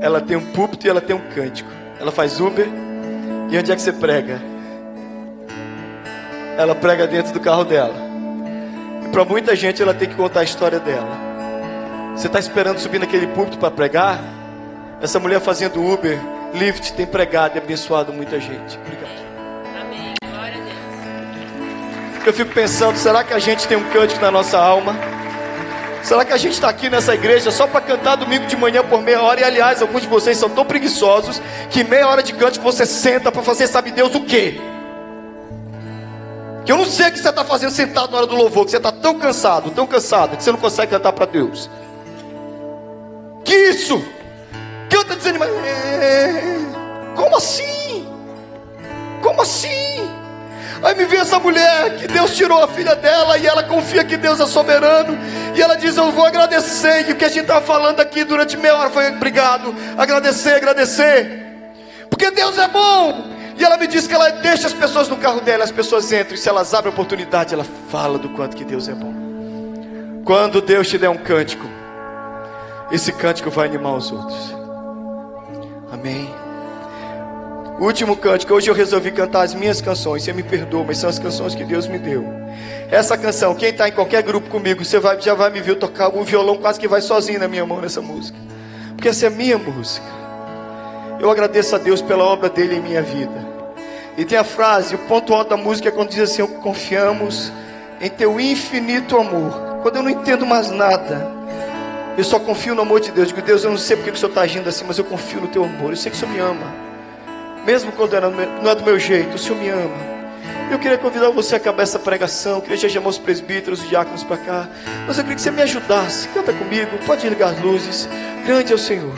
Ela 0.00 0.20
tem 0.20 0.36
um 0.36 0.46
púlpito 0.52 0.86
e 0.86 0.90
ela 0.90 1.00
tem 1.00 1.14
um 1.14 1.30
cântico. 1.30 1.70
Ela 2.00 2.10
faz 2.10 2.40
Uber 2.40 2.81
e 3.52 3.58
onde 3.58 3.70
é 3.70 3.76
que 3.76 3.82
você 3.82 3.92
prega? 3.92 4.40
Ela 6.56 6.74
prega 6.74 7.06
dentro 7.06 7.34
do 7.34 7.40
carro 7.40 7.64
dela. 7.64 7.94
E 9.04 9.08
para 9.10 9.26
muita 9.26 9.54
gente 9.54 9.82
ela 9.82 9.92
tem 9.92 10.08
que 10.08 10.14
contar 10.14 10.40
a 10.40 10.42
história 10.42 10.80
dela. 10.80 11.20
Você 12.16 12.28
está 12.28 12.38
esperando 12.38 12.78
subir 12.78 12.98
naquele 12.98 13.26
púlpito 13.26 13.58
para 13.58 13.70
pregar? 13.70 14.18
Essa 15.02 15.20
mulher 15.20 15.38
fazendo 15.38 15.84
Uber, 15.84 16.18
Lyft, 16.54 16.94
tem 16.94 17.04
pregado 17.04 17.58
e 17.58 17.58
abençoado 17.58 18.10
muita 18.10 18.40
gente. 18.40 18.78
Obrigado. 18.78 19.20
Amém. 19.78 20.14
Glória 20.24 20.56
a 20.56 22.14
Deus. 22.14 22.26
Eu 22.26 22.32
fico 22.32 22.54
pensando, 22.54 22.96
será 22.96 23.22
que 23.22 23.34
a 23.34 23.38
gente 23.38 23.68
tem 23.68 23.76
um 23.76 23.84
cântico 23.90 24.22
na 24.22 24.30
nossa 24.30 24.56
alma? 24.56 24.96
Será 26.02 26.24
que 26.24 26.32
a 26.32 26.36
gente 26.36 26.54
está 26.54 26.68
aqui 26.68 26.90
nessa 26.90 27.14
igreja 27.14 27.50
só 27.52 27.66
para 27.66 27.80
cantar 27.80 28.16
domingo 28.16 28.46
de 28.46 28.56
manhã 28.56 28.82
por 28.82 29.00
meia 29.00 29.22
hora? 29.22 29.40
E 29.40 29.44
aliás, 29.44 29.80
alguns 29.80 30.02
de 30.02 30.08
vocês 30.08 30.36
são 30.36 30.50
tão 30.50 30.64
preguiçosos 30.64 31.40
que 31.70 31.84
meia 31.84 32.08
hora 32.08 32.22
de 32.22 32.32
cântico 32.32 32.64
você 32.64 32.84
senta 32.84 33.30
para 33.30 33.42
fazer, 33.42 33.68
sabe 33.68 33.92
Deus 33.92 34.14
o 34.14 34.24
quê? 34.24 34.60
Que 36.64 36.72
eu 36.72 36.76
não 36.76 36.84
sei 36.84 37.08
o 37.08 37.12
que 37.12 37.18
você 37.18 37.28
está 37.28 37.44
fazendo 37.44 37.70
sentado 37.70 38.10
na 38.10 38.18
hora 38.18 38.26
do 38.26 38.34
louvor, 38.34 38.64
que 38.64 38.72
você 38.72 38.76
está 38.76 38.92
tão 38.92 39.18
cansado, 39.18 39.70
tão 39.70 39.86
cansado, 39.86 40.36
que 40.36 40.42
você 40.42 40.50
não 40.50 40.58
consegue 40.58 40.90
cantar 40.90 41.12
para 41.12 41.26
Deus. 41.26 41.70
Que 43.44 43.54
isso? 43.54 44.02
Canta 44.88 45.16
desanimado. 45.16 45.52
É... 45.64 46.58
Como 47.14 47.36
assim? 47.36 48.06
Como 49.20 49.42
assim? 49.42 50.10
Aí 50.82 50.96
me 50.96 51.04
vê 51.04 51.18
essa 51.18 51.38
mulher 51.38 51.96
que 51.96 52.08
Deus 52.08 52.34
tirou 52.36 52.62
a 52.62 52.66
filha 52.66 52.96
dela 52.96 53.38
e 53.38 53.46
ela 53.46 53.62
confia 53.62 54.04
que 54.04 54.16
Deus 54.16 54.40
é 54.40 54.46
soberano. 54.46 55.16
E 55.54 55.62
ela 55.62 55.76
diz: 55.76 55.96
Eu 55.96 56.10
vou 56.10 56.26
agradecer. 56.26 57.08
E 57.08 57.12
o 57.12 57.16
que 57.16 57.24
a 57.24 57.28
gente 57.28 57.42
estava 57.42 57.64
falando 57.64 58.00
aqui 58.00 58.24
durante 58.24 58.56
meia 58.56 58.76
hora 58.76 58.90
foi 58.90 59.08
obrigado. 59.10 59.74
Agradecer, 59.96 60.54
agradecer. 60.54 61.42
Porque 62.10 62.30
Deus 62.32 62.58
é 62.58 62.66
bom. 62.66 63.32
E 63.56 63.64
ela 63.64 63.76
me 63.76 63.86
diz 63.86 64.08
que 64.08 64.14
ela 64.14 64.28
deixa 64.30 64.66
as 64.66 64.72
pessoas 64.72 65.08
no 65.08 65.16
carro 65.16 65.40
dela, 65.40 65.62
as 65.62 65.70
pessoas 65.70 66.10
entram. 66.12 66.34
E 66.34 66.38
se 66.38 66.48
elas 66.48 66.74
abrem 66.74 66.90
a 66.90 66.94
oportunidade, 66.94 67.54
ela 67.54 67.66
fala 67.88 68.18
do 68.18 68.30
quanto 68.30 68.56
que 68.56 68.64
Deus 68.64 68.88
é 68.88 68.92
bom. 68.92 69.12
Quando 70.24 70.60
Deus 70.60 70.88
te 70.88 70.98
der 70.98 71.10
um 71.10 71.16
cântico, 71.16 71.66
esse 72.90 73.12
cântico 73.12 73.50
vai 73.50 73.68
animar 73.68 73.94
os 73.94 74.10
outros. 74.10 74.54
Amém. 75.92 76.41
Último 77.78 78.16
cântico, 78.16 78.54
hoje 78.54 78.70
eu 78.70 78.74
resolvi 78.74 79.10
cantar 79.10 79.42
as 79.42 79.54
minhas 79.54 79.80
canções. 79.80 80.22
Você 80.22 80.32
me 80.32 80.42
perdoa, 80.42 80.84
mas 80.84 80.98
são 80.98 81.10
as 81.10 81.18
canções 81.18 81.54
que 81.54 81.64
Deus 81.64 81.88
me 81.88 81.98
deu. 81.98 82.24
Essa 82.90 83.16
canção, 83.16 83.54
quem 83.54 83.70
está 83.70 83.88
em 83.88 83.92
qualquer 83.92 84.22
grupo 84.22 84.48
comigo, 84.48 84.84
você 84.84 84.98
vai, 84.98 85.20
já 85.20 85.34
vai 85.34 85.50
me 85.50 85.60
ver 85.60 85.76
tocar 85.76 86.08
o 86.08 86.22
violão 86.22 86.58
quase 86.58 86.78
que 86.78 86.86
vai 86.86 87.00
sozinho 87.00 87.40
na 87.40 87.48
minha 87.48 87.64
mão 87.66 87.80
nessa 87.80 88.00
música. 88.00 88.38
Porque 88.94 89.08
essa 89.08 89.26
é 89.26 89.30
minha 89.30 89.58
música. 89.58 90.06
Eu 91.18 91.30
agradeço 91.30 91.74
a 91.74 91.78
Deus 91.78 92.00
pela 92.02 92.24
obra 92.24 92.48
dele 92.48 92.76
em 92.76 92.80
minha 92.80 93.02
vida. 93.02 93.52
E 94.16 94.24
tem 94.24 94.38
a 94.38 94.44
frase, 94.44 94.94
o 94.94 94.98
ponto 94.98 95.32
alto 95.34 95.50
da 95.50 95.56
música 95.56 95.88
é 95.88 95.92
quando 95.92 96.10
diz 96.10 96.20
assim: 96.20 96.46
confiamos 96.46 97.50
em 98.00 98.10
teu 98.10 98.38
infinito 98.38 99.16
amor. 99.16 99.80
Quando 99.82 99.96
eu 99.96 100.02
não 100.02 100.10
entendo 100.10 100.44
mais 100.44 100.70
nada, 100.70 101.32
eu 102.16 102.22
só 102.22 102.38
confio 102.38 102.74
no 102.74 102.82
amor 102.82 103.00
de 103.00 103.10
Deus. 103.10 103.28
Digo, 103.28 103.40
Deus, 103.40 103.64
eu 103.64 103.70
não 103.70 103.78
sei 103.78 103.96
porque 103.96 104.10
o 104.10 104.16
Senhor 104.16 104.28
está 104.28 104.42
agindo 104.42 104.68
assim, 104.68 104.84
mas 104.86 104.98
eu 104.98 105.04
confio 105.04 105.40
no 105.40 105.48
teu 105.48 105.64
amor. 105.64 105.90
Eu 105.90 105.96
sei 105.96 106.10
que 106.10 106.16
o 106.16 106.20
Senhor 106.20 106.32
me 106.32 106.38
ama. 106.38 106.91
Mesmo 107.64 107.92
quando 107.92 108.20
não 108.20 108.70
é 108.70 108.74
do 108.74 108.82
meu 108.82 108.98
jeito, 108.98 109.36
o 109.36 109.38
Senhor 109.38 109.56
me 109.56 109.68
ama. 109.68 110.12
Eu 110.70 110.78
queria 110.78 110.98
convidar 110.98 111.30
você 111.30 111.54
a 111.54 111.58
acabar 111.58 111.82
essa 111.82 111.98
pregação. 111.98 112.56
Eu 112.56 112.62
queria 112.62 112.88
chamar 112.88 113.10
os 113.10 113.18
presbíteros, 113.18 113.82
os 113.82 113.88
diáconos 113.88 114.24
para 114.24 114.38
cá. 114.38 114.68
Mas 115.06 115.16
eu 115.18 115.24
queria 115.24 115.36
que 115.36 115.42
você 115.42 115.50
me 115.50 115.62
ajudasse. 115.62 116.26
Canta 116.28 116.52
comigo, 116.52 116.90
pode 117.06 117.28
ligar 117.28 117.50
as 117.50 117.60
luzes. 117.60 118.08
Grande 118.44 118.72
é 118.72 118.74
o 118.74 118.78
Senhor, 118.78 119.14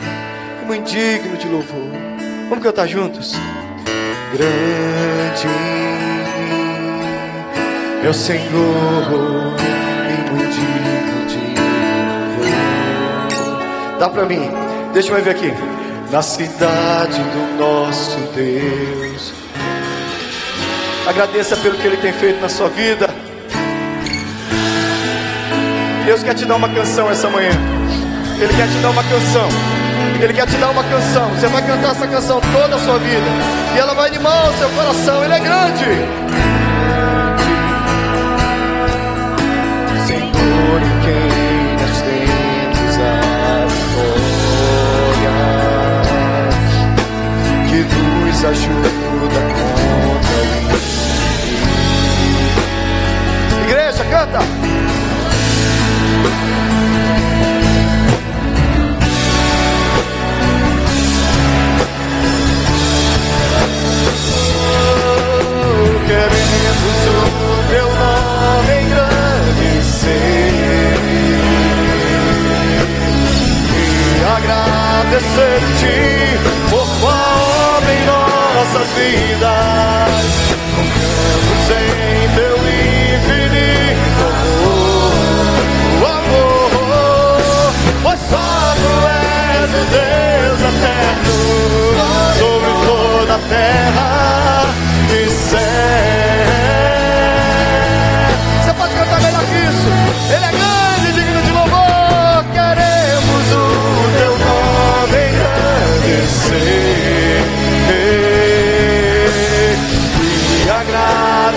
como 0.60 0.74
indigno 0.74 1.36
de 1.36 1.48
louvor. 1.48 1.88
Vamos 2.48 2.62
cantar 2.62 2.86
juntos? 2.86 3.32
Grande 4.32 5.48
é 8.04 8.08
o 8.08 8.12
Senhor, 8.12 8.42
e 10.10 10.30
muito 10.30 10.50
digno 10.50 11.26
de 11.26 11.38
louvor. 13.30 13.98
Dá 13.98 14.10
para 14.10 14.26
mim, 14.26 14.50
deixa 14.92 15.12
eu 15.12 15.22
ver 15.22 15.30
aqui 15.30 15.50
na 16.10 16.22
cidade 16.22 17.22
do 17.22 17.58
nosso 17.58 18.16
Deus. 18.34 19.32
Agradeça 21.06 21.56
pelo 21.56 21.76
que 21.76 21.86
Ele 21.86 21.96
tem 21.98 22.12
feito 22.12 22.40
na 22.40 22.48
sua 22.48 22.68
vida. 22.68 23.08
Deus 26.04 26.22
quer 26.22 26.34
te 26.34 26.44
dar 26.44 26.56
uma 26.56 26.68
canção 26.68 27.10
essa 27.10 27.28
manhã. 27.28 27.52
Ele 28.40 28.52
quer 28.54 28.68
te 28.68 28.78
dar 28.78 28.90
uma 28.90 29.02
canção. 29.04 29.48
Ele 30.20 30.32
quer 30.32 30.46
te 30.46 30.56
dar 30.56 30.70
uma 30.70 30.84
canção. 30.84 31.28
Você 31.30 31.46
vai 31.48 31.62
cantar 31.66 31.92
essa 31.92 32.06
canção 32.06 32.40
toda 32.40 32.76
a 32.76 32.78
sua 32.78 32.98
vida. 32.98 33.26
E 33.74 33.78
ela 33.78 33.94
vai 33.94 34.08
animar 34.08 34.50
o 34.50 34.58
seu 34.58 34.68
coração. 34.70 35.24
Ele 35.24 35.34
é 35.34 35.40
grande. 35.40 36.53
Ajuda 48.46 48.88
contra. 48.90 49.44
Igreja, 53.64 54.04
canta. 54.04 54.40
queremos 66.06 66.98
o 67.06 67.18
teu 67.70 67.88
nome 67.96 68.72
engrandecer 68.82 70.14
e 73.70 74.24
agradecer-te 74.36 75.96
por 76.70 76.86
nossas 78.64 78.88
vidas. 78.92 80.24
Confiamos 80.76 81.94
em 81.94 82.28
teu 82.34 82.56
infinito 82.56 84.24
amor, 86.06 86.70
amor, 86.80 87.42
pois 88.02 88.20
só 88.30 88.74
tu 88.76 88.92
és 89.08 89.70
o 89.70 89.84
Deus 89.90 90.60
eterno 90.72 91.34
sobre 92.38 92.72
toda 92.86 93.34
a 93.34 93.38
terra 93.48 94.10
e 95.10 95.12
céu. 95.30 95.60
Você 98.62 98.72
pode 98.74 98.94
cantar 98.94 99.20
melhor 99.20 99.44
que 99.44 99.56
isso? 99.56 99.90
Ele 100.34 100.44
é 100.44 100.52
grande, 100.52 101.12
digno 101.12 101.42
de 101.42 101.50
louvor. 101.50 102.44
Queremos 102.52 103.52
o 103.52 103.64
teu 104.18 104.32
nome 104.38 105.18
engrandecer. 106.08 107.13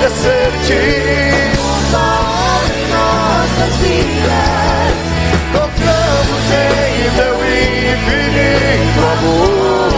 Agradecer-te 0.07 0.79
por 1.91 2.63
nossas 2.95 3.73
vidas. 3.81 4.91
Confiamos 5.51 6.45
em 6.51 7.11
teu 7.15 7.35
infinito 7.75 8.99
amor. 9.13 9.91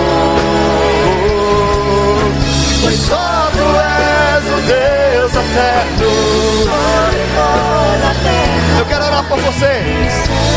Pois 2.81 2.95
só 2.95 3.51
tu 3.53 3.67
és 3.79 4.43
o 4.45 4.59
Deus 4.65 5.31
eterno. 5.31 6.09
Eu 8.79 8.85
quero 8.85 9.05
orar 9.05 9.23
por 9.25 9.39
você. 9.41 9.73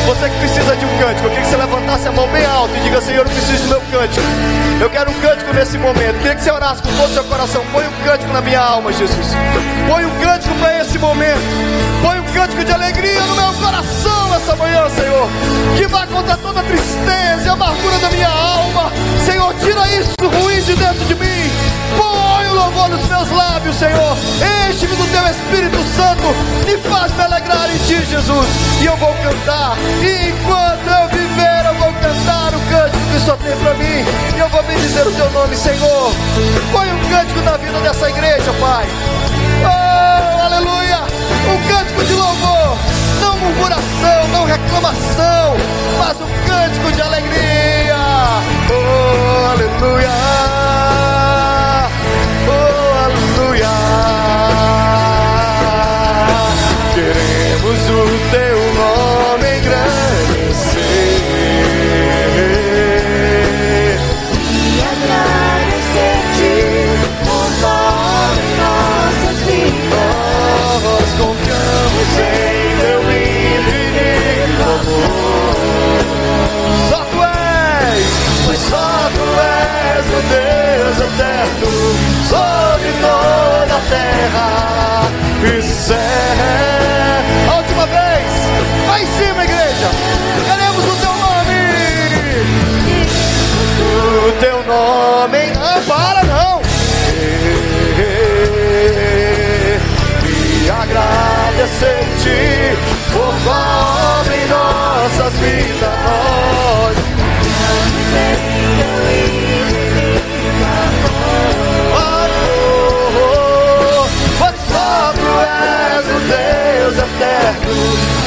Você 0.07 0.31
que 0.31 0.39
precisa 0.39 0.77
de 0.77 0.85
um 0.85 0.99
cântico. 0.99 1.29
Queria 1.29 1.43
que 1.43 1.49
você 1.49 1.57
levantasse 1.83 2.09
a 2.09 2.13
mão 2.13 2.27
bem 2.29 2.45
alta 2.45 2.77
e 2.77 2.81
diga: 2.81 3.01
Senhor, 3.01 3.27
eu 3.27 3.33
preciso 3.33 3.63
do 3.65 3.69
meu 3.69 3.81
cântico. 3.81 4.27
Eu 4.81 4.91
quero 4.91 5.11
um 5.11 5.15
cântico 5.15 5.53
nesse 5.53 5.79
momento. 5.79 6.17
Queria 6.19 6.35
que 6.35 6.43
você 6.43 6.51
orasse 6.51 6.83
com 6.83 6.91
todo 6.97 7.11
o 7.11 7.15
seu 7.15 7.25
coração. 7.25 7.65
Põe 7.73 7.87
um 7.87 8.05
cântico 8.05 8.33
na 8.33 8.41
minha 8.41 8.61
alma, 8.61 8.93
Jesus. 8.93 9.29
Põe 9.89 10.05
um 10.05 10.21
cântico 10.21 10.55
para 10.57 10.81
esse 10.81 10.99
momento. 10.99 11.41
Põe 12.03 12.21
um 12.21 12.25
cântico 12.33 12.65
de 12.65 12.73
alegria 12.73 13.21
no 13.21 13.35
meu 13.35 13.53
coração 13.55 14.35
essa 14.35 14.57
manhã, 14.57 14.89
Senhor. 14.91 15.29
Que 15.77 15.87
vai 15.87 16.07
contra 16.07 16.37
toda 16.37 16.61
a 16.61 16.63
tristeza 16.63 17.47
e 17.47 17.49
amargura 17.49 17.99
da 17.99 18.11
minha 18.11 18.29
alma. 18.29 18.93
Senhor, 19.25 19.55
tira 19.55 19.89
isso 19.89 20.15
ruim 20.21 20.61
de 20.63 20.75
dentro 20.75 21.05
de 21.05 21.15
mim. 21.15 21.51
Põe 21.97 22.49
o 22.49 22.55
louvor 22.55 22.89
nos 22.89 23.07
meus 23.09 23.31
lábios, 23.31 23.77
Senhor. 23.77 24.17
Enche-me 24.69 24.97
do 24.97 25.07
teu 25.11 25.27
Espírito 25.29 25.79
Santo 25.97 26.23
e 26.67 26.89
faz-me 26.89 27.23
alegrar 27.23 27.69
em 27.71 27.79
ti, 27.79 28.05
Jesus. 28.05 28.47
E 28.81 28.87
eu 28.87 28.97
vou 28.97 29.15
cantar. 29.15 29.77
Enquanto 30.01 30.89
eu 30.89 31.09
viver, 31.09 31.22
que 33.13 33.21
só 33.21 33.37
tem 33.37 33.55
para 33.57 33.75
mim. 33.75 34.05
E 34.35 34.39
eu 34.39 34.49
vou 34.49 34.63
bendizer 34.63 35.07
o 35.07 35.13
teu 35.13 35.31
nome, 35.31 35.55
Senhor. 35.55 36.13
Põe 36.73 36.93
um 36.93 36.99
cântico 37.11 37.41
na 37.43 37.57
vida 37.59 37.79
dessa 37.81 38.09
igreja, 38.09 38.53
Pai. 38.59 38.87
Oh, 39.65 40.45
aleluia. 40.45 41.01
Um 41.53 41.69
cântico 41.69 42.05
de 42.05 42.15
louvor. 42.15 42.79
Não 43.21 43.37
murmuração, 43.37 44.29
não 44.33 44.45
reclamação, 44.47 45.57
mas 45.99 46.21
um 46.21 46.47
cântico 46.47 46.93
de 46.93 47.03
alegria. 47.03 47.97
Oh, 48.71 49.51
aleluia. 49.51 50.82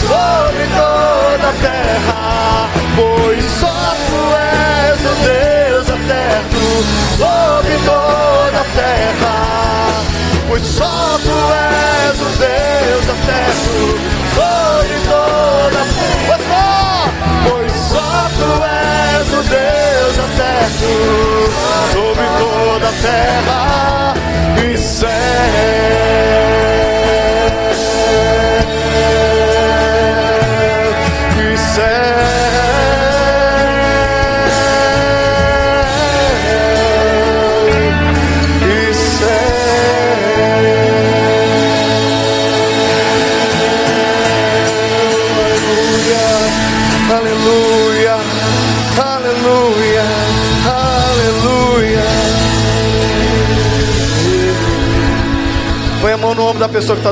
Sobre 0.02 0.66
toda 0.76 1.50
a 1.50 1.54
terra. 1.62 2.70
Pois 2.96 3.44
só 3.60 3.96
tu 4.08 4.22
és 4.38 5.00
o 5.06 5.16
Deus 5.26 5.88
eterno 5.90 6.66
sobre 7.18 7.76
toda 7.86 8.60
a 8.60 8.68
terra. 8.76 9.38
Pois 10.48 10.64
só 10.64 11.20
tu 11.24 11.38
és 11.54 12.20
o 12.22 12.30
Deus 12.40 13.06
eterno 13.16 13.76
sobre 14.36 14.98
toda 15.10 15.80
a 15.82 16.38
terra. 16.38 17.12
Pois 17.50 17.72
só 17.72 18.12
tu 18.38 18.50
és 18.64 19.28
o 19.34 19.44
Deus 19.44 20.16
eterno 20.28 20.94
sobre 21.94 22.26
toda 22.40 22.88
a 22.88 22.96
terra 23.02 24.14
e 24.64 24.78
céu. 24.78 25.86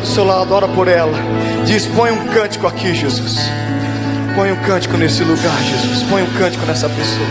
Do 0.03 0.07
seu 0.07 0.25
lado, 0.25 0.53
ora 0.53 0.67
por 0.67 0.87
ela. 0.87 1.13
Diz: 1.65 1.87
põe 1.87 2.11
um 2.11 2.27
cântico 2.27 2.67
aqui, 2.67 2.93
Jesus. 2.93 3.37
Põe 4.35 4.51
um 4.51 4.55
cântico 4.57 4.97
nesse 4.97 5.23
lugar, 5.23 5.57
Jesus. 5.63 6.03
Põe 6.03 6.23
um 6.23 6.33
cântico 6.37 6.65
nessa 6.65 6.89
pessoa. 6.89 7.27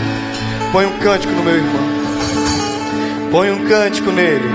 Põe 0.71 0.85
um 0.85 0.97
cântico 0.97 1.31
no 1.33 1.43
meu 1.43 1.55
irmão. 1.55 1.93
Põe 3.31 3.51
um 3.51 3.65
cântico 3.67 4.11
nele. 4.11 4.49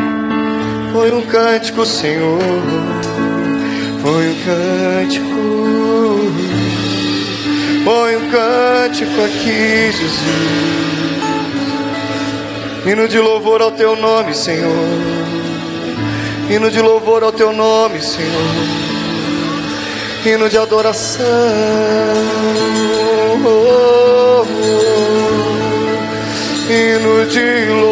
Põe 0.93 1.13
um 1.13 1.23
cântico, 1.27 1.87
Senhor. 1.87 2.39
Põe 4.03 4.29
um 4.29 4.37
cântico. 4.45 5.27
Põe 7.85 8.17
um 8.17 8.31
cântico 8.31 9.25
aqui, 9.25 9.93
Jesus. 9.93 10.89
Hino 12.85 13.07
de 13.07 13.19
louvor 13.19 13.61
ao 13.61 13.71
teu 13.73 13.95
nome, 13.97 14.35
Senhor. 14.35 15.08
Hino 16.51 16.71
de 16.71 16.81
louvor 16.81 17.23
ao 17.23 17.33
teu 17.33 17.53
nome, 17.53 18.01
Senhor. 18.01 18.79
Hino 20.25 20.49
de 20.49 20.57
adoração. 20.57 21.27
Hino 26.71 27.27
de 27.27 27.65
louvor. 27.67 27.88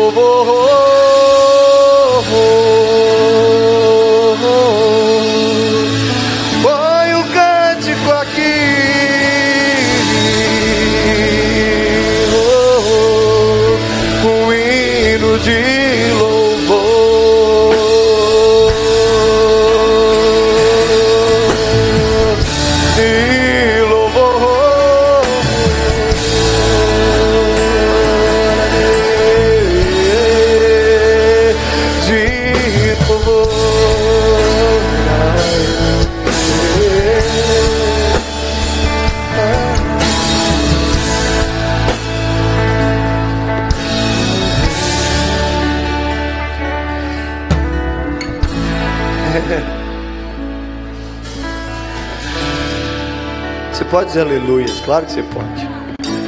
Aleluia, 54.18 54.66
claro 54.84 55.04
que 55.04 55.12
você 55.12 55.22
pode. 55.22 55.68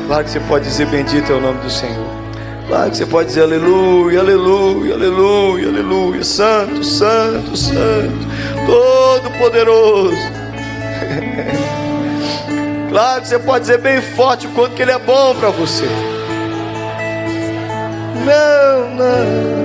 Claro 0.07 0.25
que 0.25 0.31
você 0.31 0.41
pode 0.41 0.65
dizer 0.65 0.87
bendito 0.87 1.33
é 1.33 1.35
o 1.35 1.41
nome 1.41 1.61
do 1.61 1.71
Senhor. 1.71 2.07
Claro 2.67 2.91
que 2.91 2.99
você 2.99 3.07
pode 3.07 3.29
dizer 3.29 3.43
aleluia, 3.43 4.21
aleluia, 4.21 4.95
aleluia, 4.95 5.69
aleluia. 5.69 6.23
Santo, 6.23 6.85
santo, 6.85 7.57
santo, 7.57 8.27
todo 8.67 9.39
poderoso. 9.39 10.17
Claro 12.91 13.21
que 13.21 13.29
você 13.29 13.39
pode 13.39 13.61
dizer 13.61 13.79
bem 13.79 14.01
forte 14.01 14.47
o 14.47 14.51
quanto 14.53 14.75
que 14.75 14.81
ele 14.81 14.93
é 14.93 14.99
bom 14.99 15.35
para 15.35 15.51
você. 15.51 15.85
Não, 18.25 18.95
não. 18.95 19.59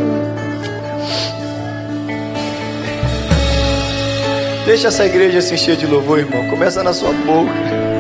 Deixa 4.65 4.89
essa 4.89 5.05
igreja 5.05 5.41
se 5.41 5.53
encher 5.53 5.78
de 5.78 5.88
louvor, 5.88 6.19
irmão. 6.19 6.49
Começa 6.49 6.84
na 6.84 6.93
sua 6.93 7.13
boca. 7.13 7.93